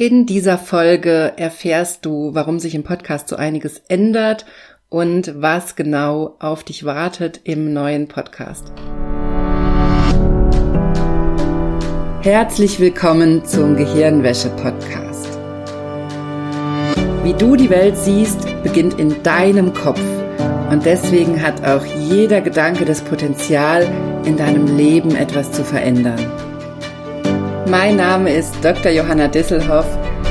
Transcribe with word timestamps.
In 0.00 0.24
dieser 0.24 0.56
Folge 0.56 1.34
erfährst 1.36 2.06
du, 2.06 2.30
warum 2.32 2.58
sich 2.58 2.74
im 2.74 2.84
Podcast 2.84 3.28
so 3.28 3.36
einiges 3.36 3.82
ändert 3.88 4.46
und 4.88 5.34
was 5.36 5.76
genau 5.76 6.36
auf 6.38 6.64
dich 6.64 6.86
wartet 6.86 7.42
im 7.44 7.74
neuen 7.74 8.08
Podcast. 8.08 8.72
Herzlich 12.22 12.80
willkommen 12.80 13.44
zum 13.44 13.76
Gehirnwäsche-Podcast. 13.76 15.28
Wie 17.22 17.34
du 17.34 17.56
die 17.56 17.68
Welt 17.68 17.98
siehst, 17.98 18.46
beginnt 18.62 18.98
in 18.98 19.22
deinem 19.22 19.74
Kopf. 19.74 20.00
Und 20.70 20.86
deswegen 20.86 21.42
hat 21.42 21.62
auch 21.66 21.84
jeder 21.84 22.40
Gedanke 22.40 22.86
das 22.86 23.02
Potenzial, 23.02 23.86
in 24.24 24.38
deinem 24.38 24.78
Leben 24.78 25.14
etwas 25.14 25.52
zu 25.52 25.62
verändern. 25.62 26.49
Mein 27.70 27.98
Name 27.98 28.32
ist 28.32 28.56
Dr. 28.64 28.90
Johanna 28.90 29.28
Disselhoff. 29.28 29.86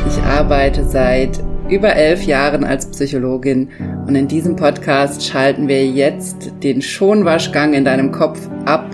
Ich 0.05 0.21
arbeite 0.23 0.83
seit 0.83 1.41
über 1.69 1.95
elf 1.95 2.23
Jahren 2.23 2.65
als 2.65 2.91
Psychologin 2.91 3.69
und 4.05 4.14
in 4.14 4.27
diesem 4.27 4.57
Podcast 4.57 5.25
schalten 5.25 5.69
wir 5.69 5.87
jetzt 5.87 6.51
den 6.61 6.81
Schonwaschgang 6.81 7.73
in 7.73 7.86
deinem 7.86 8.11
Kopf 8.11 8.41
ab 8.65 8.93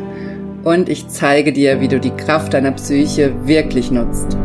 und 0.63 0.89
ich 0.89 1.07
zeige 1.07 1.53
dir, 1.53 1.81
wie 1.81 1.87
du 1.87 1.99
die 1.99 2.11
Kraft 2.11 2.53
deiner 2.53 2.73
Psyche 2.73 3.33
wirklich 3.47 3.89
nutzt. 3.89 4.37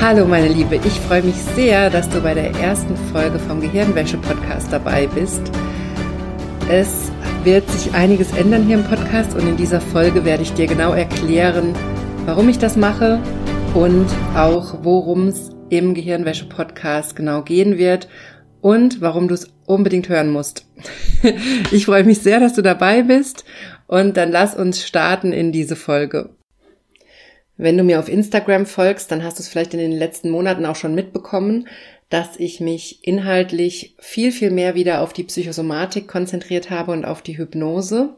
Hallo 0.00 0.24
meine 0.24 0.48
Liebe, 0.48 0.76
ich 0.76 0.98
freue 1.00 1.24
mich 1.24 1.36
sehr, 1.54 1.90
dass 1.90 2.08
du 2.08 2.22
bei 2.22 2.32
der 2.32 2.54
ersten 2.54 2.96
Folge 3.12 3.38
vom 3.38 3.60
Gehirnwäsche-Podcast 3.60 4.72
dabei 4.72 5.06
bist. 5.14 5.42
Es 6.70 7.07
wird 7.50 7.70
sich 7.70 7.94
einiges 7.94 8.36
ändern 8.36 8.66
hier 8.66 8.76
im 8.76 8.84
Podcast 8.84 9.34
und 9.34 9.48
in 9.48 9.56
dieser 9.56 9.80
Folge 9.80 10.26
werde 10.26 10.42
ich 10.42 10.52
dir 10.52 10.66
genau 10.66 10.92
erklären, 10.92 11.74
warum 12.26 12.50
ich 12.50 12.58
das 12.58 12.76
mache 12.76 13.22
und 13.72 14.06
auch 14.36 14.80
worum 14.82 15.28
es 15.28 15.48
im 15.70 15.94
Gehirnwäsche-Podcast 15.94 17.16
genau 17.16 17.40
gehen 17.40 17.78
wird 17.78 18.06
und 18.60 19.00
warum 19.00 19.28
du 19.28 19.34
es 19.34 19.50
unbedingt 19.64 20.10
hören 20.10 20.28
musst. 20.28 20.66
ich 21.70 21.86
freue 21.86 22.04
mich 22.04 22.18
sehr, 22.18 22.38
dass 22.38 22.52
du 22.52 22.60
dabei 22.60 23.02
bist 23.02 23.46
und 23.86 24.18
dann 24.18 24.30
lass 24.30 24.54
uns 24.54 24.86
starten 24.86 25.32
in 25.32 25.50
diese 25.50 25.74
Folge. 25.74 26.28
Wenn 27.56 27.78
du 27.78 27.82
mir 27.82 27.98
auf 27.98 28.10
Instagram 28.10 28.66
folgst, 28.66 29.10
dann 29.10 29.24
hast 29.24 29.38
du 29.38 29.42
es 29.42 29.48
vielleicht 29.48 29.72
in 29.72 29.80
den 29.80 29.92
letzten 29.92 30.28
Monaten 30.28 30.66
auch 30.66 30.76
schon 30.76 30.94
mitbekommen, 30.94 31.66
dass 32.10 32.38
ich 32.38 32.60
mich 32.60 33.06
inhaltlich 33.06 33.94
viel, 33.98 34.32
viel 34.32 34.50
mehr 34.50 34.74
wieder 34.74 35.02
auf 35.02 35.12
die 35.12 35.24
Psychosomatik 35.24 36.08
konzentriert 36.08 36.70
habe 36.70 36.92
und 36.92 37.04
auf 37.04 37.20
die 37.20 37.36
Hypnose. 37.36 38.14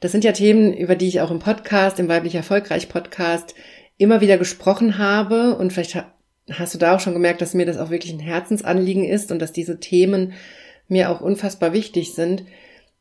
Das 0.00 0.12
sind 0.12 0.24
ja 0.24 0.32
Themen, 0.32 0.74
über 0.74 0.94
die 0.94 1.08
ich 1.08 1.20
auch 1.20 1.30
im 1.30 1.38
Podcast, 1.38 1.98
im 1.98 2.08
Weiblich 2.08 2.34
Erfolgreich 2.34 2.88
Podcast 2.88 3.54
immer 3.96 4.20
wieder 4.20 4.36
gesprochen 4.36 4.98
habe. 4.98 5.56
Und 5.56 5.72
vielleicht 5.72 6.04
hast 6.50 6.74
du 6.74 6.78
da 6.78 6.94
auch 6.94 7.00
schon 7.00 7.14
gemerkt, 7.14 7.40
dass 7.40 7.54
mir 7.54 7.64
das 7.64 7.78
auch 7.78 7.90
wirklich 7.90 8.12
ein 8.12 8.20
Herzensanliegen 8.20 9.04
ist 9.04 9.32
und 9.32 9.40
dass 9.40 9.52
diese 9.52 9.80
Themen 9.80 10.34
mir 10.88 11.10
auch 11.10 11.22
unfassbar 11.22 11.72
wichtig 11.72 12.14
sind. 12.14 12.44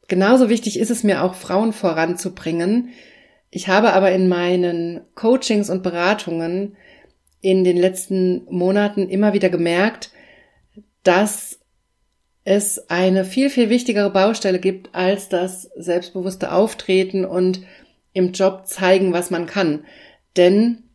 Genauso 0.07 0.49
wichtig 0.49 0.79
ist 0.79 0.91
es 0.91 1.03
mir 1.03 1.23
auch, 1.23 1.35
Frauen 1.35 1.73
voranzubringen. 1.73 2.89
Ich 3.51 3.67
habe 3.67 3.93
aber 3.93 4.11
in 4.11 4.29
meinen 4.29 5.01
Coachings 5.15 5.69
und 5.69 5.83
Beratungen 5.83 6.77
in 7.45 7.63
den 7.63 7.77
letzten 7.77 8.43
Monaten 8.49 9.07
immer 9.07 9.33
wieder 9.33 9.49
gemerkt, 9.49 10.09
dass 11.03 11.59
es 12.43 12.89
eine 12.89 13.23
viel, 13.23 13.51
viel 13.51 13.69
wichtigere 13.69 14.09
Baustelle 14.09 14.57
gibt 14.57 14.95
als 14.95 15.29
das 15.29 15.69
selbstbewusste 15.75 16.51
Auftreten 16.51 17.23
und 17.23 17.61
im 18.13 18.31
Job 18.31 18.65
zeigen, 18.65 19.13
was 19.13 19.29
man 19.29 19.45
kann. 19.45 19.85
Denn 20.37 20.85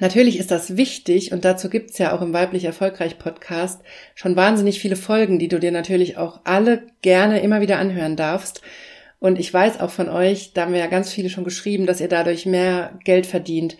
natürlich 0.00 0.36
ist 0.40 0.50
das 0.50 0.76
wichtig 0.76 1.30
und 1.30 1.44
dazu 1.44 1.70
gibt's 1.70 1.96
ja 1.98 2.12
auch 2.12 2.22
im 2.22 2.32
Weiblich 2.32 2.64
Erfolgreich 2.64 3.16
Podcast 3.16 3.80
schon 4.16 4.34
wahnsinnig 4.34 4.80
viele 4.80 4.96
Folgen, 4.96 5.38
die 5.38 5.48
du 5.48 5.60
dir 5.60 5.70
natürlich 5.70 6.16
auch 6.16 6.40
alle 6.42 6.88
gerne 7.02 7.38
immer 7.40 7.60
wieder 7.60 7.78
anhören 7.78 8.16
darfst. 8.16 8.62
Und 9.20 9.38
ich 9.38 9.54
weiß 9.54 9.78
auch 9.78 9.90
von 9.90 10.08
euch, 10.08 10.54
da 10.54 10.62
haben 10.62 10.72
wir 10.72 10.80
ja 10.80 10.88
ganz 10.88 11.12
viele 11.12 11.30
schon 11.30 11.44
geschrieben, 11.44 11.86
dass 11.86 12.00
ihr 12.00 12.08
dadurch 12.08 12.46
mehr 12.46 12.98
Geld 13.04 13.26
verdient, 13.26 13.76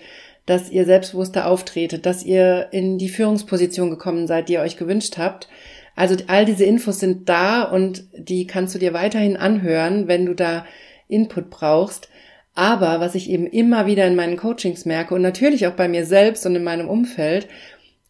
dass 0.49 0.71
ihr 0.71 0.87
selbstbewusster 0.87 1.47
auftretet, 1.47 2.07
dass 2.07 2.25
ihr 2.25 2.69
in 2.71 2.97
die 2.97 3.11
Führungsposition 3.11 3.91
gekommen 3.91 4.27
seid, 4.27 4.49
die 4.49 4.55
ihr 4.55 4.63
euch 4.63 4.79
gewünscht 4.79 5.19
habt. 5.19 5.47
Also 5.95 6.17
all 6.27 6.47
diese 6.47 6.65
Infos 6.65 7.01
sind 7.01 7.29
da 7.29 7.65
und 7.65 8.05
die 8.17 8.47
kannst 8.47 8.75
du 8.75 8.79
dir 8.79 8.95
weiterhin 8.95 9.37
anhören, 9.37 10.09
wenn 10.09 10.25
du 10.25 10.35
da 10.35 10.65
Input 11.07 11.51
brauchst. 11.51 12.09
Aber 12.55 12.99
was 12.99 13.15
ich 13.15 13.29
eben 13.29 13.47
immer 13.47 13.85
wieder 13.85 14.07
in 14.07 14.17
meinen 14.17 14.39
Coachings 14.39 14.87
merke 14.87 15.15
und 15.15 15.21
natürlich 15.21 15.67
auch 15.67 15.75
bei 15.75 15.87
mir 15.87 16.07
selbst 16.07 16.47
und 16.47 16.57
in 16.57 16.65
meinem 16.65 16.89
Umfeld, 16.89 17.47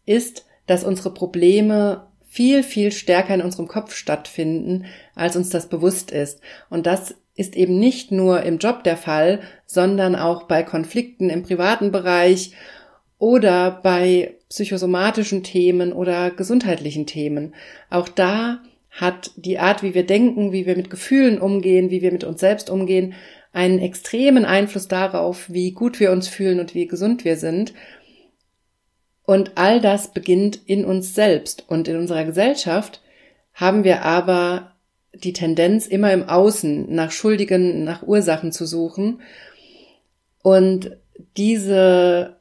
ist, 0.06 0.46
dass 0.66 0.84
unsere 0.84 1.12
Probleme 1.12 2.06
viel, 2.28 2.62
viel 2.62 2.92
stärker 2.92 3.34
in 3.34 3.42
unserem 3.42 3.66
Kopf 3.66 3.96
stattfinden, 3.96 4.84
als 5.16 5.34
uns 5.34 5.50
das 5.50 5.68
bewusst 5.68 6.12
ist. 6.12 6.40
Und 6.70 6.86
das 6.86 7.16
ist 7.38 7.54
eben 7.54 7.78
nicht 7.78 8.10
nur 8.10 8.42
im 8.42 8.58
Job 8.58 8.82
der 8.82 8.96
Fall, 8.96 9.40
sondern 9.64 10.16
auch 10.16 10.42
bei 10.42 10.64
Konflikten 10.64 11.30
im 11.30 11.44
privaten 11.44 11.92
Bereich 11.92 12.52
oder 13.18 13.70
bei 13.70 14.34
psychosomatischen 14.48 15.44
Themen 15.44 15.92
oder 15.92 16.30
gesundheitlichen 16.32 17.06
Themen. 17.06 17.54
Auch 17.90 18.08
da 18.08 18.60
hat 18.90 19.30
die 19.36 19.60
Art, 19.60 19.84
wie 19.84 19.94
wir 19.94 20.04
denken, 20.04 20.50
wie 20.50 20.66
wir 20.66 20.76
mit 20.76 20.90
Gefühlen 20.90 21.40
umgehen, 21.40 21.90
wie 21.90 22.02
wir 22.02 22.10
mit 22.10 22.24
uns 22.24 22.40
selbst 22.40 22.70
umgehen, 22.70 23.14
einen 23.52 23.78
extremen 23.78 24.44
Einfluss 24.44 24.88
darauf, 24.88 25.48
wie 25.48 25.70
gut 25.70 26.00
wir 26.00 26.10
uns 26.10 26.26
fühlen 26.26 26.58
und 26.58 26.74
wie 26.74 26.88
gesund 26.88 27.24
wir 27.24 27.36
sind. 27.36 27.72
Und 29.24 29.52
all 29.54 29.80
das 29.80 30.12
beginnt 30.12 30.58
in 30.66 30.84
uns 30.84 31.14
selbst. 31.14 31.64
Und 31.68 31.86
in 31.86 31.96
unserer 31.96 32.24
Gesellschaft 32.24 33.00
haben 33.54 33.84
wir 33.84 34.02
aber 34.02 34.72
die 35.24 35.32
Tendenz, 35.32 35.86
immer 35.86 36.12
im 36.12 36.28
Außen 36.28 36.92
nach 36.94 37.10
Schuldigen, 37.10 37.84
nach 37.84 38.02
Ursachen 38.02 38.52
zu 38.52 38.66
suchen. 38.66 39.20
Und 40.42 40.96
diese, 41.36 42.40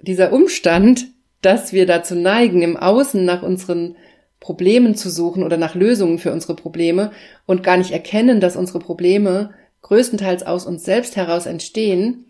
dieser 0.00 0.32
Umstand, 0.32 1.06
dass 1.42 1.72
wir 1.72 1.86
dazu 1.86 2.14
neigen, 2.14 2.62
im 2.62 2.76
Außen 2.76 3.24
nach 3.24 3.42
unseren 3.42 3.96
Problemen 4.40 4.94
zu 4.94 5.10
suchen 5.10 5.42
oder 5.42 5.56
nach 5.56 5.74
Lösungen 5.74 6.18
für 6.18 6.32
unsere 6.32 6.54
Probleme 6.54 7.12
und 7.46 7.62
gar 7.62 7.76
nicht 7.76 7.92
erkennen, 7.92 8.40
dass 8.40 8.56
unsere 8.56 8.78
Probleme 8.78 9.54
größtenteils 9.82 10.42
aus 10.42 10.66
uns 10.66 10.84
selbst 10.84 11.16
heraus 11.16 11.46
entstehen, 11.46 12.26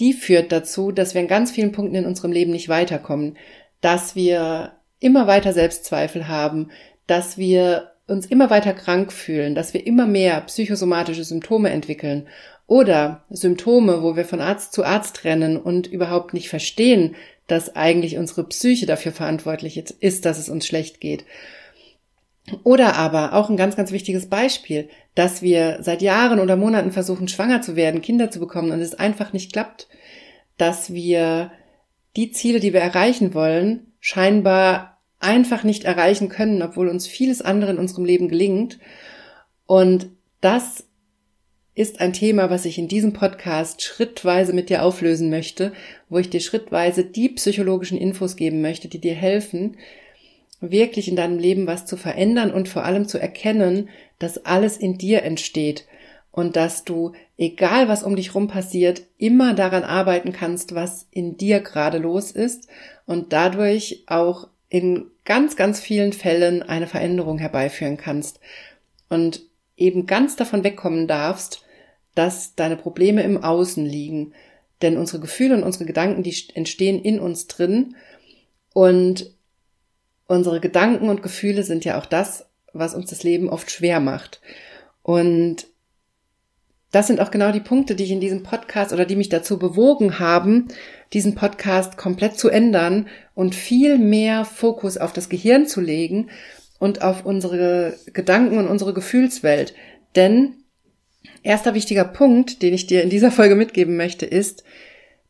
die 0.00 0.12
führt 0.12 0.52
dazu, 0.52 0.90
dass 0.90 1.14
wir 1.14 1.20
in 1.20 1.28
ganz 1.28 1.50
vielen 1.50 1.72
Punkten 1.72 1.96
in 1.96 2.06
unserem 2.06 2.32
Leben 2.32 2.52
nicht 2.52 2.68
weiterkommen, 2.68 3.36
dass 3.80 4.16
wir 4.16 4.72
immer 4.98 5.26
weiter 5.26 5.52
Selbstzweifel 5.52 6.28
haben, 6.28 6.70
dass 7.06 7.38
wir 7.38 7.92
uns 8.06 8.26
immer 8.26 8.50
weiter 8.50 8.74
krank 8.74 9.12
fühlen, 9.12 9.54
dass 9.54 9.74
wir 9.74 9.86
immer 9.86 10.06
mehr 10.06 10.40
psychosomatische 10.42 11.24
Symptome 11.24 11.70
entwickeln 11.70 12.28
oder 12.66 13.24
Symptome, 13.30 14.02
wo 14.02 14.16
wir 14.16 14.24
von 14.24 14.40
Arzt 14.40 14.72
zu 14.72 14.84
Arzt 14.84 15.24
rennen 15.24 15.56
und 15.56 15.86
überhaupt 15.86 16.34
nicht 16.34 16.48
verstehen, 16.48 17.14
dass 17.46 17.76
eigentlich 17.76 18.16
unsere 18.16 18.44
Psyche 18.44 18.86
dafür 18.86 19.12
verantwortlich 19.12 19.82
ist, 20.00 20.24
dass 20.24 20.38
es 20.38 20.48
uns 20.48 20.66
schlecht 20.66 21.00
geht. 21.00 21.24
Oder 22.62 22.96
aber 22.96 23.32
auch 23.32 23.48
ein 23.48 23.56
ganz, 23.56 23.74
ganz 23.74 23.90
wichtiges 23.90 24.28
Beispiel, 24.28 24.88
dass 25.14 25.40
wir 25.40 25.78
seit 25.80 26.02
Jahren 26.02 26.40
oder 26.40 26.56
Monaten 26.56 26.92
versuchen, 26.92 27.28
schwanger 27.28 27.62
zu 27.62 27.74
werden, 27.74 28.02
Kinder 28.02 28.30
zu 28.30 28.38
bekommen 28.38 28.70
und 28.70 28.80
es 28.80 28.94
einfach 28.94 29.32
nicht 29.32 29.52
klappt, 29.52 29.88
dass 30.58 30.92
wir 30.92 31.50
die 32.16 32.30
Ziele, 32.30 32.60
die 32.60 32.72
wir 32.72 32.80
erreichen 32.80 33.34
wollen, 33.34 33.92
scheinbar 34.00 34.93
einfach 35.24 35.64
nicht 35.64 35.84
erreichen 35.84 36.28
können, 36.28 36.62
obwohl 36.62 36.88
uns 36.88 37.06
vieles 37.06 37.42
andere 37.42 37.72
in 37.72 37.78
unserem 37.78 38.04
Leben 38.04 38.28
gelingt. 38.28 38.78
Und 39.66 40.08
das 40.40 40.84
ist 41.74 42.00
ein 42.00 42.12
Thema, 42.12 42.50
was 42.50 42.66
ich 42.66 42.78
in 42.78 42.86
diesem 42.86 43.12
Podcast 43.12 43.82
schrittweise 43.82 44.52
mit 44.52 44.70
dir 44.70 44.84
auflösen 44.84 45.30
möchte, 45.30 45.72
wo 46.08 46.18
ich 46.18 46.30
dir 46.30 46.40
schrittweise 46.40 47.04
die 47.04 47.30
psychologischen 47.30 47.98
Infos 47.98 48.36
geben 48.36 48.60
möchte, 48.60 48.86
die 48.86 49.00
dir 49.00 49.14
helfen, 49.14 49.76
wirklich 50.60 51.08
in 51.08 51.16
deinem 51.16 51.38
Leben 51.38 51.66
was 51.66 51.84
zu 51.84 51.96
verändern 51.96 52.52
und 52.52 52.68
vor 52.68 52.84
allem 52.84 53.08
zu 53.08 53.18
erkennen, 53.18 53.88
dass 54.18 54.44
alles 54.44 54.76
in 54.76 54.98
dir 54.98 55.22
entsteht 55.24 55.86
und 56.30 56.56
dass 56.56 56.84
du, 56.84 57.12
egal 57.36 57.88
was 57.88 58.02
um 58.02 58.14
dich 58.14 58.34
rum 58.34 58.48
passiert, 58.48 59.02
immer 59.18 59.54
daran 59.54 59.82
arbeiten 59.82 60.32
kannst, 60.32 60.74
was 60.74 61.08
in 61.10 61.36
dir 61.36 61.60
gerade 61.60 61.98
los 61.98 62.30
ist 62.30 62.68
und 63.06 63.32
dadurch 63.32 64.04
auch 64.06 64.48
in 64.74 65.12
ganz, 65.24 65.54
ganz 65.54 65.78
vielen 65.78 66.12
Fällen 66.12 66.64
eine 66.64 66.88
Veränderung 66.88 67.38
herbeiführen 67.38 67.96
kannst 67.96 68.40
und 69.08 69.42
eben 69.76 70.06
ganz 70.06 70.34
davon 70.34 70.64
wegkommen 70.64 71.06
darfst, 71.06 71.64
dass 72.16 72.56
deine 72.56 72.76
Probleme 72.76 73.22
im 73.22 73.44
Außen 73.44 73.86
liegen. 73.86 74.34
Denn 74.82 74.96
unsere 74.96 75.20
Gefühle 75.20 75.54
und 75.54 75.62
unsere 75.62 75.84
Gedanken, 75.84 76.24
die 76.24 76.34
entstehen 76.54 77.00
in 77.00 77.20
uns 77.20 77.46
drin 77.46 77.94
und 78.72 79.30
unsere 80.26 80.58
Gedanken 80.58 81.08
und 81.08 81.22
Gefühle 81.22 81.62
sind 81.62 81.84
ja 81.84 81.96
auch 81.96 82.06
das, 82.06 82.46
was 82.72 82.96
uns 82.96 83.08
das 83.08 83.22
Leben 83.22 83.48
oft 83.48 83.70
schwer 83.70 84.00
macht. 84.00 84.40
Und 85.04 85.68
das 86.90 87.06
sind 87.06 87.20
auch 87.20 87.30
genau 87.30 87.52
die 87.52 87.60
Punkte, 87.60 87.94
die 87.94 88.04
ich 88.04 88.10
in 88.10 88.20
diesem 88.20 88.42
Podcast 88.42 88.92
oder 88.92 89.04
die 89.04 89.14
mich 89.14 89.28
dazu 89.28 89.56
bewogen 89.56 90.18
haben, 90.18 90.66
diesen 91.12 91.36
Podcast 91.36 91.96
komplett 91.96 92.36
zu 92.40 92.48
ändern 92.48 93.06
und 93.34 93.54
viel 93.54 93.98
mehr 93.98 94.44
Fokus 94.44 94.96
auf 94.96 95.12
das 95.12 95.28
Gehirn 95.28 95.66
zu 95.66 95.80
legen 95.80 96.30
und 96.78 97.02
auf 97.02 97.24
unsere 97.24 97.98
Gedanken 98.12 98.58
und 98.58 98.68
unsere 98.68 98.94
Gefühlswelt. 98.94 99.74
Denn 100.16 100.54
erster 101.42 101.74
wichtiger 101.74 102.04
Punkt, 102.04 102.62
den 102.62 102.74
ich 102.74 102.86
dir 102.86 103.02
in 103.02 103.10
dieser 103.10 103.30
Folge 103.30 103.54
mitgeben 103.54 103.96
möchte, 103.96 104.26
ist, 104.26 104.64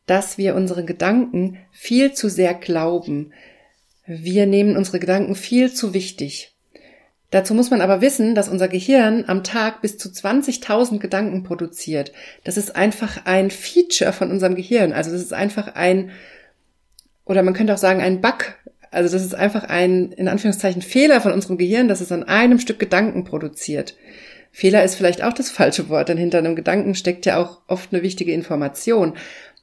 dass 0.05 0.37
wir 0.37 0.55
unsere 0.55 0.85
Gedanken 0.85 1.57
viel 1.71 2.13
zu 2.13 2.29
sehr 2.29 2.53
glauben. 2.53 3.33
Wir 4.05 4.45
nehmen 4.45 4.77
unsere 4.77 4.99
Gedanken 4.99 5.35
viel 5.35 5.73
zu 5.73 5.93
wichtig. 5.93 6.55
Dazu 7.31 7.53
muss 7.53 7.71
man 7.71 7.81
aber 7.81 8.01
wissen, 8.01 8.35
dass 8.35 8.47
unser 8.47 8.67
Gehirn 8.67 9.25
am 9.27 9.43
Tag 9.43 9.81
bis 9.81 9.97
zu 9.97 10.09
20.000 10.09 10.99
Gedanken 10.99 11.43
produziert. 11.43 12.13
Das 12.43 12.55
ist 12.55 12.75
einfach 12.75 13.25
ein 13.25 13.49
Feature 13.49 14.13
von 14.13 14.31
unserem 14.31 14.55
Gehirn. 14.55 14.93
Also 14.93 15.11
das 15.11 15.21
ist 15.21 15.33
einfach 15.33 15.75
ein, 15.75 16.11
oder 17.25 17.43
man 17.43 17.53
könnte 17.53 17.73
auch 17.73 17.79
sagen, 17.79 18.01
ein 18.01 18.21
Bug. 18.21 18.55
Also 18.91 19.13
das 19.13 19.25
ist 19.25 19.35
einfach 19.35 19.65
ein, 19.65 20.11
in 20.13 20.27
Anführungszeichen, 20.27 20.81
Fehler 20.81 21.19
von 21.19 21.33
unserem 21.33 21.57
Gehirn, 21.57 21.87
dass 21.87 22.01
es 22.01 22.11
an 22.11 22.23
einem 22.23 22.59
Stück 22.59 22.79
Gedanken 22.79 23.23
produziert. 23.23 23.95
Fehler 24.51 24.85
ist 24.85 24.95
vielleicht 24.95 25.21
auch 25.21 25.33
das 25.33 25.51
falsche 25.51 25.89
Wort, 25.89 26.07
denn 26.07 26.17
hinter 26.17 26.37
einem 26.37 26.55
Gedanken 26.55 26.95
steckt 26.95 27.25
ja 27.25 27.37
auch 27.37 27.61
oft 27.67 27.91
eine 27.91 28.03
wichtige 28.03 28.31
Information. 28.31 29.15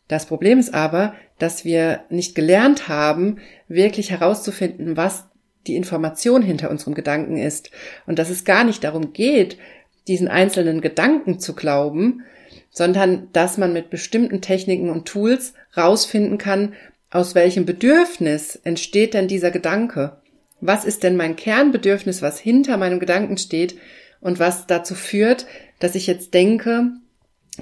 Das 0.07 0.27
Problem 0.27 0.59
ist 0.59 0.75
aber, 0.75 1.15
dass 1.39 1.65
wir 1.65 2.01
nicht 2.11 2.35
gelernt 2.35 2.89
haben, 2.89 3.39
wirklich 3.69 4.11
herauszufinden, 4.11 4.99
was 4.99 5.25
die 5.67 5.77
Information 5.77 6.43
hinter 6.43 6.71
unserem 6.71 6.95
Gedanken 6.95 7.39
ist 7.39 7.71
und 8.07 8.19
dass 8.19 8.29
es 8.29 8.45
gar 8.45 8.65
nicht 8.65 8.85
darum 8.85 9.15
geht, 9.15 9.57
diesen 10.09 10.29
einzelnen 10.29 10.81
Gedanken 10.81 11.39
zu 11.39 11.55
glauben, 11.55 12.23
sondern 12.71 13.29
dass 13.33 13.59
man 13.59 13.73
mit 13.73 13.91
bestimmten 13.91 14.41
Techniken 14.41 14.91
und 14.91 15.07
Tools 15.07 15.55
rausfinden 15.77 16.39
kann, 16.39 16.75
aus 17.13 17.35
welchem 17.35 17.67
Bedürfnis 17.67 18.57
entsteht 18.57 19.13
denn 19.13 19.29
dieser 19.29 19.51
Gedanke? 19.51 20.17
Was 20.61 20.87
ist 20.87 21.03
denn 21.03 21.15
mein 21.15 21.37
Kernbedürfnis, 21.37 22.23
was 22.23 22.41
hinter 22.41 22.79
meinem 22.79 23.01
Gedanken 23.01 23.37
steht 23.37 23.77
und 24.21 24.39
was 24.39 24.67
dazu 24.67 24.95
führt, 24.95 25.47
dass 25.79 25.95
ich 25.95 26.07
jetzt 26.07 26.33
denke, 26.33 26.91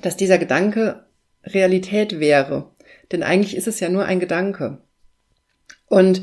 dass 0.03 0.17
dieser 0.17 0.39
Gedanke 0.39 1.05
Realität 1.43 2.21
wäre? 2.21 2.71
Denn 3.11 3.25
eigentlich 3.25 3.57
ist 3.57 3.67
es 3.67 3.81
ja 3.81 3.89
nur 3.89 4.05
ein 4.05 4.21
Gedanke. 4.21 4.79
Und 5.89 6.23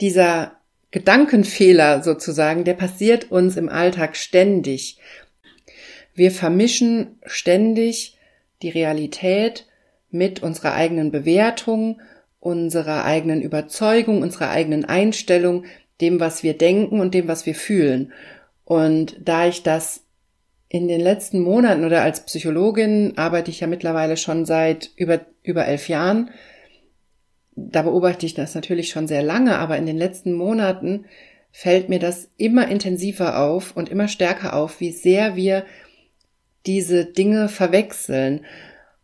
dieser 0.00 0.56
Gedankenfehler 0.90 2.02
sozusagen, 2.02 2.64
der 2.64 2.74
passiert 2.74 3.30
uns 3.30 3.56
im 3.56 3.68
Alltag 3.68 4.16
ständig. 4.16 4.98
Wir 6.12 6.32
vermischen 6.32 7.20
ständig 7.24 8.18
die 8.62 8.70
Realität 8.70 9.66
mit 10.10 10.42
unserer 10.42 10.74
eigenen 10.74 11.12
Bewertung, 11.12 12.00
unserer 12.46 13.04
eigenen 13.04 13.42
Überzeugung, 13.42 14.22
unserer 14.22 14.50
eigenen 14.50 14.84
Einstellung, 14.84 15.64
dem, 16.00 16.20
was 16.20 16.44
wir 16.44 16.56
denken 16.56 17.00
und 17.00 17.12
dem, 17.12 17.26
was 17.26 17.44
wir 17.44 17.56
fühlen. 17.56 18.12
Und 18.64 19.16
da 19.18 19.48
ich 19.48 19.64
das 19.64 20.04
in 20.68 20.86
den 20.86 21.00
letzten 21.00 21.40
Monaten 21.40 21.84
oder 21.84 22.02
als 22.02 22.24
Psychologin 22.24 23.14
arbeite 23.16 23.50
ich 23.50 23.58
ja 23.58 23.66
mittlerweile 23.66 24.16
schon 24.16 24.46
seit 24.46 24.90
über, 24.94 25.22
über 25.42 25.66
elf 25.66 25.88
Jahren, 25.88 26.30
da 27.56 27.82
beobachte 27.82 28.26
ich 28.26 28.34
das 28.34 28.54
natürlich 28.54 28.90
schon 28.90 29.08
sehr 29.08 29.22
lange, 29.22 29.58
aber 29.58 29.76
in 29.76 29.86
den 29.86 29.96
letzten 29.96 30.32
Monaten 30.32 31.06
fällt 31.50 31.88
mir 31.88 31.98
das 31.98 32.30
immer 32.36 32.68
intensiver 32.68 33.40
auf 33.40 33.76
und 33.76 33.88
immer 33.88 34.06
stärker 34.06 34.54
auf, 34.54 34.78
wie 34.78 34.92
sehr 34.92 35.34
wir 35.34 35.64
diese 36.64 37.06
Dinge 37.06 37.48
verwechseln 37.48 38.44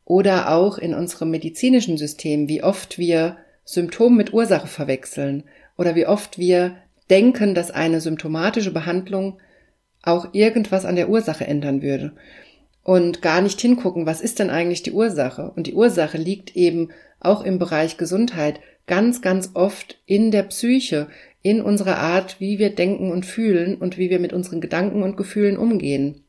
oder 0.05 0.53
auch 0.53 0.79
in 0.79 0.95
unserem 0.95 1.31
medizinischen 1.31 1.97
System, 1.97 2.49
wie 2.49 2.63
oft 2.63 2.99
wir 2.99 3.37
Symptome 3.65 4.17
mit 4.17 4.33
Ursache 4.33 4.67
verwechseln 4.67 5.45
oder 5.77 5.95
wie 5.95 6.07
oft 6.07 6.39
wir 6.39 6.77
denken, 7.11 7.55
dass 7.55 7.71
eine 7.71 8.01
symptomatische 8.01 8.73
Behandlung 8.73 9.39
auch 10.03 10.33
irgendwas 10.33 10.85
an 10.85 10.97
der 10.97 11.09
Ursache 11.09 11.47
ändern 11.47 11.83
würde 11.83 12.13
und 12.83 13.23
gar 13.23 13.41
nicht 13.41 13.61
hingucken, 13.61 14.07
was 14.07 14.21
ist 14.21 14.39
denn 14.39 14.51
eigentlich 14.51 14.83
die 14.83 14.93
Ursache? 14.93 15.53
Und 15.55 15.67
die 15.67 15.75
Ursache 15.75 16.19
liegt 16.19 16.57
eben 16.57 16.89
auch 17.21 17.45
im 17.45 17.59
Bereich 17.59 17.97
Gesundheit 17.97 18.61
ganz, 18.87 19.23
ganz 19.23 19.51
oft 19.55 20.01
in 20.07 20.31
der 20.31 20.43
Psyche, 20.45 21.09
in 21.43 21.63
unserer 21.63 21.99
Art, 21.99 22.41
wie 22.41 22.59
wir 22.59 22.75
denken 22.75 23.11
und 23.11 23.27
fühlen 23.27 23.77
und 23.77 23.99
wie 23.99 24.11
wir 24.11 24.19
mit 24.19 24.33
unseren 24.33 24.61
Gedanken 24.61 25.03
und 25.03 25.17
Gefühlen 25.17 25.57
umgehen. 25.57 26.25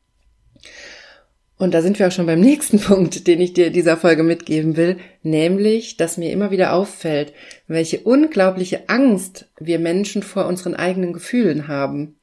Und 1.64 1.72
da 1.72 1.80
sind 1.80 1.98
wir 1.98 2.06
auch 2.06 2.12
schon 2.12 2.26
beim 2.26 2.40
nächsten 2.50 2.78
Punkt, 2.78 3.26
den 3.26 3.40
ich 3.40 3.54
dir 3.54 3.68
in 3.68 3.72
dieser 3.72 3.96
Folge 3.96 4.22
mitgeben 4.22 4.76
will, 4.76 4.98
nämlich, 5.22 5.96
dass 5.96 6.18
mir 6.18 6.30
immer 6.30 6.50
wieder 6.50 6.74
auffällt, 6.74 7.32
welche 7.66 8.00
unglaubliche 8.00 8.90
Angst 8.90 9.48
wir 9.58 9.78
Menschen 9.78 10.22
vor 10.22 10.46
unseren 10.46 10.74
eigenen 10.74 11.14
Gefühlen 11.14 11.66
haben. 11.66 12.16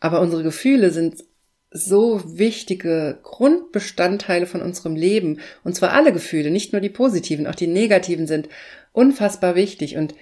Aber 0.00 0.20
unsere 0.20 0.42
Gefühle 0.42 0.90
sind 0.90 1.24
so 1.70 2.20
wichtige 2.26 3.20
Grundbestandteile 3.22 4.44
von 4.44 4.60
unserem 4.60 4.96
Leben. 4.96 5.40
Und 5.64 5.74
zwar 5.74 5.94
alle 5.94 6.12
Gefühle, 6.12 6.50
nicht 6.50 6.74
nur 6.74 6.82
die 6.82 6.90
positiven, 6.90 7.46
auch 7.46 7.54
die 7.54 7.68
negativen 7.68 8.26
sind 8.26 8.50
unfassbar 8.92 9.54
wichtig. 9.54 9.96
Und 9.96 10.14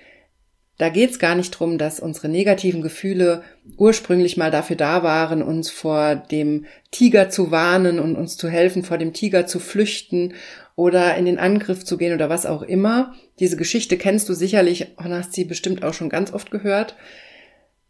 da 0.80 0.88
geht's 0.88 1.18
gar 1.18 1.34
nicht 1.34 1.50
drum, 1.50 1.76
dass 1.76 2.00
unsere 2.00 2.30
negativen 2.30 2.80
Gefühle 2.80 3.42
ursprünglich 3.76 4.38
mal 4.38 4.50
dafür 4.50 4.76
da 4.76 5.02
waren, 5.02 5.42
uns 5.42 5.68
vor 5.68 6.14
dem 6.14 6.64
Tiger 6.90 7.28
zu 7.28 7.50
warnen 7.50 8.00
und 8.00 8.16
uns 8.16 8.38
zu 8.38 8.48
helfen, 8.48 8.82
vor 8.82 8.96
dem 8.96 9.12
Tiger 9.12 9.46
zu 9.46 9.58
flüchten 9.60 10.32
oder 10.76 11.18
in 11.18 11.26
den 11.26 11.38
Angriff 11.38 11.84
zu 11.84 11.98
gehen 11.98 12.14
oder 12.14 12.30
was 12.30 12.46
auch 12.46 12.62
immer. 12.62 13.14
Diese 13.40 13.58
Geschichte 13.58 13.98
kennst 13.98 14.26
du 14.30 14.32
sicherlich 14.32 14.96
und 14.96 15.12
hast 15.12 15.34
sie 15.34 15.44
bestimmt 15.44 15.84
auch 15.84 15.92
schon 15.92 16.08
ganz 16.08 16.32
oft 16.32 16.50
gehört. 16.50 16.96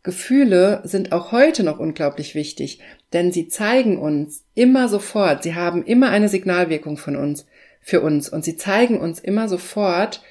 Gefühle 0.02 0.80
sind 0.82 1.12
auch 1.12 1.30
heute 1.30 1.62
noch 1.62 1.78
unglaublich 1.78 2.34
wichtig, 2.34 2.80
denn 3.12 3.30
sie 3.30 3.46
zeigen 3.46 3.98
uns 3.98 4.44
immer 4.56 4.88
sofort, 4.88 5.44
sie 5.44 5.54
haben 5.54 5.84
immer 5.84 6.10
eine 6.10 6.28
Signalwirkung 6.28 6.96
von 6.96 7.14
uns, 7.14 7.46
für 7.80 8.00
uns 8.00 8.28
und 8.28 8.44
sie 8.44 8.56
zeigen 8.56 8.98
uns 8.98 9.20
immer 9.20 9.48
sofort, 9.48 10.22